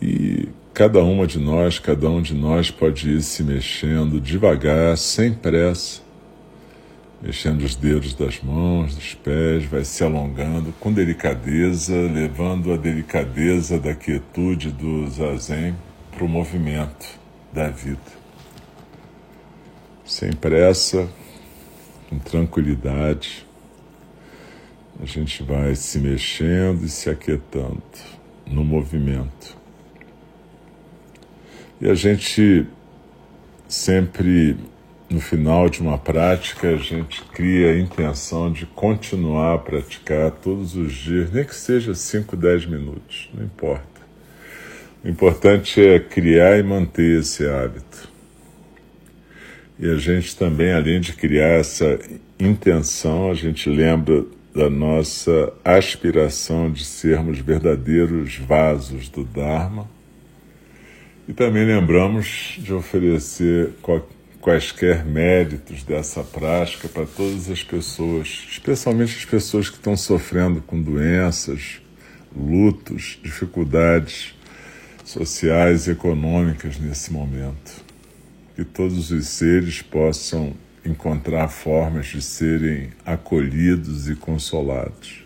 E 0.00 0.48
cada 0.74 1.02
uma 1.02 1.26
de 1.26 1.38
nós, 1.38 1.78
cada 1.78 2.10
um 2.10 2.20
de 2.20 2.34
nós 2.34 2.70
pode 2.70 3.08
ir 3.08 3.22
se 3.22 3.42
mexendo 3.44 4.20
devagar, 4.20 4.98
sem 4.98 5.32
pressa, 5.32 6.01
mexendo 7.22 7.62
os 7.62 7.76
dedos 7.76 8.14
das 8.14 8.42
mãos, 8.42 8.96
dos 8.96 9.14
pés, 9.14 9.64
vai 9.64 9.84
se 9.84 10.02
alongando 10.02 10.72
com 10.80 10.92
delicadeza, 10.92 11.94
levando 11.94 12.72
a 12.72 12.76
delicadeza 12.76 13.78
da 13.78 13.94
quietude 13.94 14.72
do 14.72 15.08
zazen 15.08 15.76
para 16.10 16.24
o 16.24 16.28
movimento 16.28 17.06
da 17.52 17.68
vida. 17.68 18.00
Sem 20.04 20.32
pressa, 20.32 21.08
com 22.10 22.18
tranquilidade, 22.18 23.46
a 25.00 25.06
gente 25.06 25.44
vai 25.44 25.76
se 25.76 26.00
mexendo 26.00 26.84
e 26.84 26.88
se 26.88 27.08
aquietando 27.08 27.82
no 28.44 28.64
movimento. 28.64 29.56
E 31.80 31.88
a 31.88 31.94
gente 31.94 32.66
sempre 33.68 34.56
no 35.12 35.20
final 35.20 35.68
de 35.68 35.80
uma 35.80 35.98
prática, 35.98 36.68
a 36.68 36.76
gente 36.76 37.22
cria 37.32 37.72
a 37.72 37.78
intenção 37.78 38.50
de 38.50 38.64
continuar 38.66 39.54
a 39.54 39.58
praticar 39.58 40.30
todos 40.30 40.74
os 40.74 40.92
dias, 40.92 41.30
nem 41.30 41.44
que 41.44 41.54
seja 41.54 41.94
5, 41.94 42.36
10 42.36 42.66
minutos, 42.66 43.30
não 43.34 43.44
importa. 43.44 44.00
O 45.04 45.08
importante 45.08 45.80
é 45.80 46.00
criar 46.00 46.58
e 46.58 46.62
manter 46.62 47.20
esse 47.20 47.46
hábito. 47.46 48.10
E 49.78 49.90
a 49.90 49.96
gente 49.96 50.36
também, 50.36 50.72
além 50.72 51.00
de 51.00 51.12
criar 51.12 51.58
essa 51.58 51.98
intenção, 52.38 53.30
a 53.30 53.34
gente 53.34 53.68
lembra 53.68 54.24
da 54.54 54.70
nossa 54.70 55.52
aspiração 55.64 56.70
de 56.70 56.84
sermos 56.84 57.38
verdadeiros 57.38 58.36
vasos 58.36 59.08
do 59.08 59.24
Dharma. 59.24 59.88
E 61.26 61.32
também 61.32 61.64
lembramos 61.64 62.56
de 62.58 62.72
oferecer 62.72 63.70
quaisquer 64.42 65.04
méritos 65.04 65.84
dessa 65.84 66.24
prática 66.24 66.88
para 66.88 67.06
todas 67.06 67.48
as 67.48 67.62
pessoas, 67.62 68.44
especialmente 68.50 69.16
as 69.16 69.24
pessoas 69.24 69.70
que 69.70 69.76
estão 69.76 69.96
sofrendo 69.96 70.60
com 70.60 70.82
doenças, 70.82 71.80
lutos, 72.36 73.20
dificuldades 73.22 74.34
sociais 75.04 75.86
e 75.86 75.92
econômicas 75.92 76.76
nesse 76.76 77.12
momento. 77.12 77.84
Que 78.56 78.64
todos 78.64 79.12
os 79.12 79.28
seres 79.28 79.80
possam 79.80 80.54
encontrar 80.84 81.48
formas 81.48 82.06
de 82.06 82.20
serem 82.20 82.90
acolhidos 83.06 84.08
e 84.08 84.16
consolados. 84.16 85.22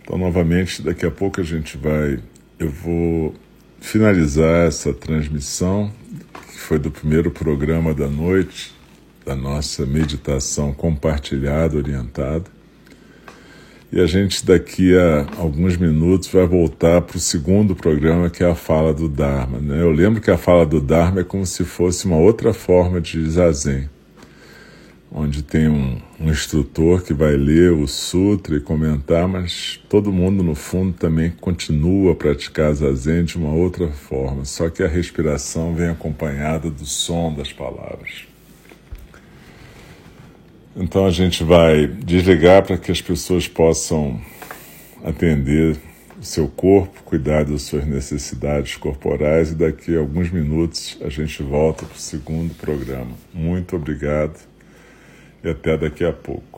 Então, 0.00 0.16
novamente, 0.16 0.80
daqui 0.80 1.04
a 1.04 1.10
pouco 1.10 1.42
a 1.42 1.44
gente 1.44 1.76
vai 1.76 2.18
eu 2.58 2.70
vou 2.70 3.34
finalizar 3.80 4.66
essa 4.66 4.92
transmissão, 4.92 5.90
que 6.50 6.58
foi 6.58 6.78
do 6.78 6.90
primeiro 6.90 7.30
programa 7.30 7.94
da 7.94 8.08
noite, 8.08 8.74
da 9.24 9.34
nossa 9.34 9.84
meditação 9.84 10.72
compartilhada, 10.72 11.76
orientada. 11.76 12.44
E 13.92 14.00
a 14.00 14.06
gente, 14.06 14.44
daqui 14.44 14.96
a 14.96 15.26
alguns 15.38 15.76
minutos, 15.76 16.28
vai 16.28 16.46
voltar 16.46 17.00
para 17.02 17.16
o 17.16 17.20
segundo 17.20 17.76
programa, 17.76 18.28
que 18.28 18.42
é 18.42 18.50
a 18.50 18.54
fala 18.54 18.92
do 18.92 19.08
Dharma. 19.08 19.58
Né? 19.58 19.80
Eu 19.80 19.90
lembro 19.90 20.20
que 20.20 20.30
a 20.30 20.36
fala 20.36 20.66
do 20.66 20.80
Dharma 20.80 21.20
é 21.20 21.24
como 21.24 21.46
se 21.46 21.64
fosse 21.64 22.06
uma 22.06 22.16
outra 22.16 22.52
forma 22.52 23.00
de 23.00 23.24
zazen 23.30 23.88
onde 25.10 25.42
tem 25.42 25.68
um, 25.68 26.00
um, 26.20 26.30
instrutor 26.30 27.02
que 27.02 27.14
vai 27.14 27.36
ler 27.36 27.72
o 27.72 27.86
sutra 27.86 28.56
e 28.56 28.60
comentar, 28.60 29.28
mas 29.28 29.80
todo 29.88 30.12
mundo 30.12 30.42
no 30.42 30.54
fundo 30.54 30.92
também 30.92 31.30
continua 31.30 32.12
a 32.12 32.14
praticar 32.14 32.74
zazen 32.74 33.24
de 33.24 33.36
uma 33.36 33.52
outra 33.52 33.88
forma, 33.88 34.44
só 34.44 34.68
que 34.68 34.82
a 34.82 34.88
respiração 34.88 35.74
vem 35.74 35.88
acompanhada 35.88 36.70
do 36.70 36.84
som 36.84 37.32
das 37.32 37.52
palavras. 37.52 38.24
Então 40.74 41.06
a 41.06 41.10
gente 41.10 41.42
vai 41.42 41.86
desligar 41.86 42.62
para 42.62 42.76
que 42.76 42.92
as 42.92 43.00
pessoas 43.00 43.48
possam 43.48 44.20
atender 45.02 45.78
o 46.20 46.24
seu 46.24 46.48
corpo, 46.48 47.02
cuidar 47.04 47.44
das 47.44 47.62
suas 47.62 47.86
necessidades 47.86 48.76
corporais 48.76 49.52
e 49.52 49.54
daqui 49.54 49.96
a 49.96 50.00
alguns 50.00 50.30
minutos 50.30 50.98
a 51.00 51.08
gente 51.08 51.42
volta 51.42 51.86
para 51.86 51.96
o 51.96 52.00
segundo 52.00 52.54
programa. 52.54 53.12
Muito 53.32 53.76
obrigado 53.76 54.55
e 55.42 55.48
até 55.48 55.76
daqui 55.76 56.04
a 56.04 56.12
pouco. 56.12 56.55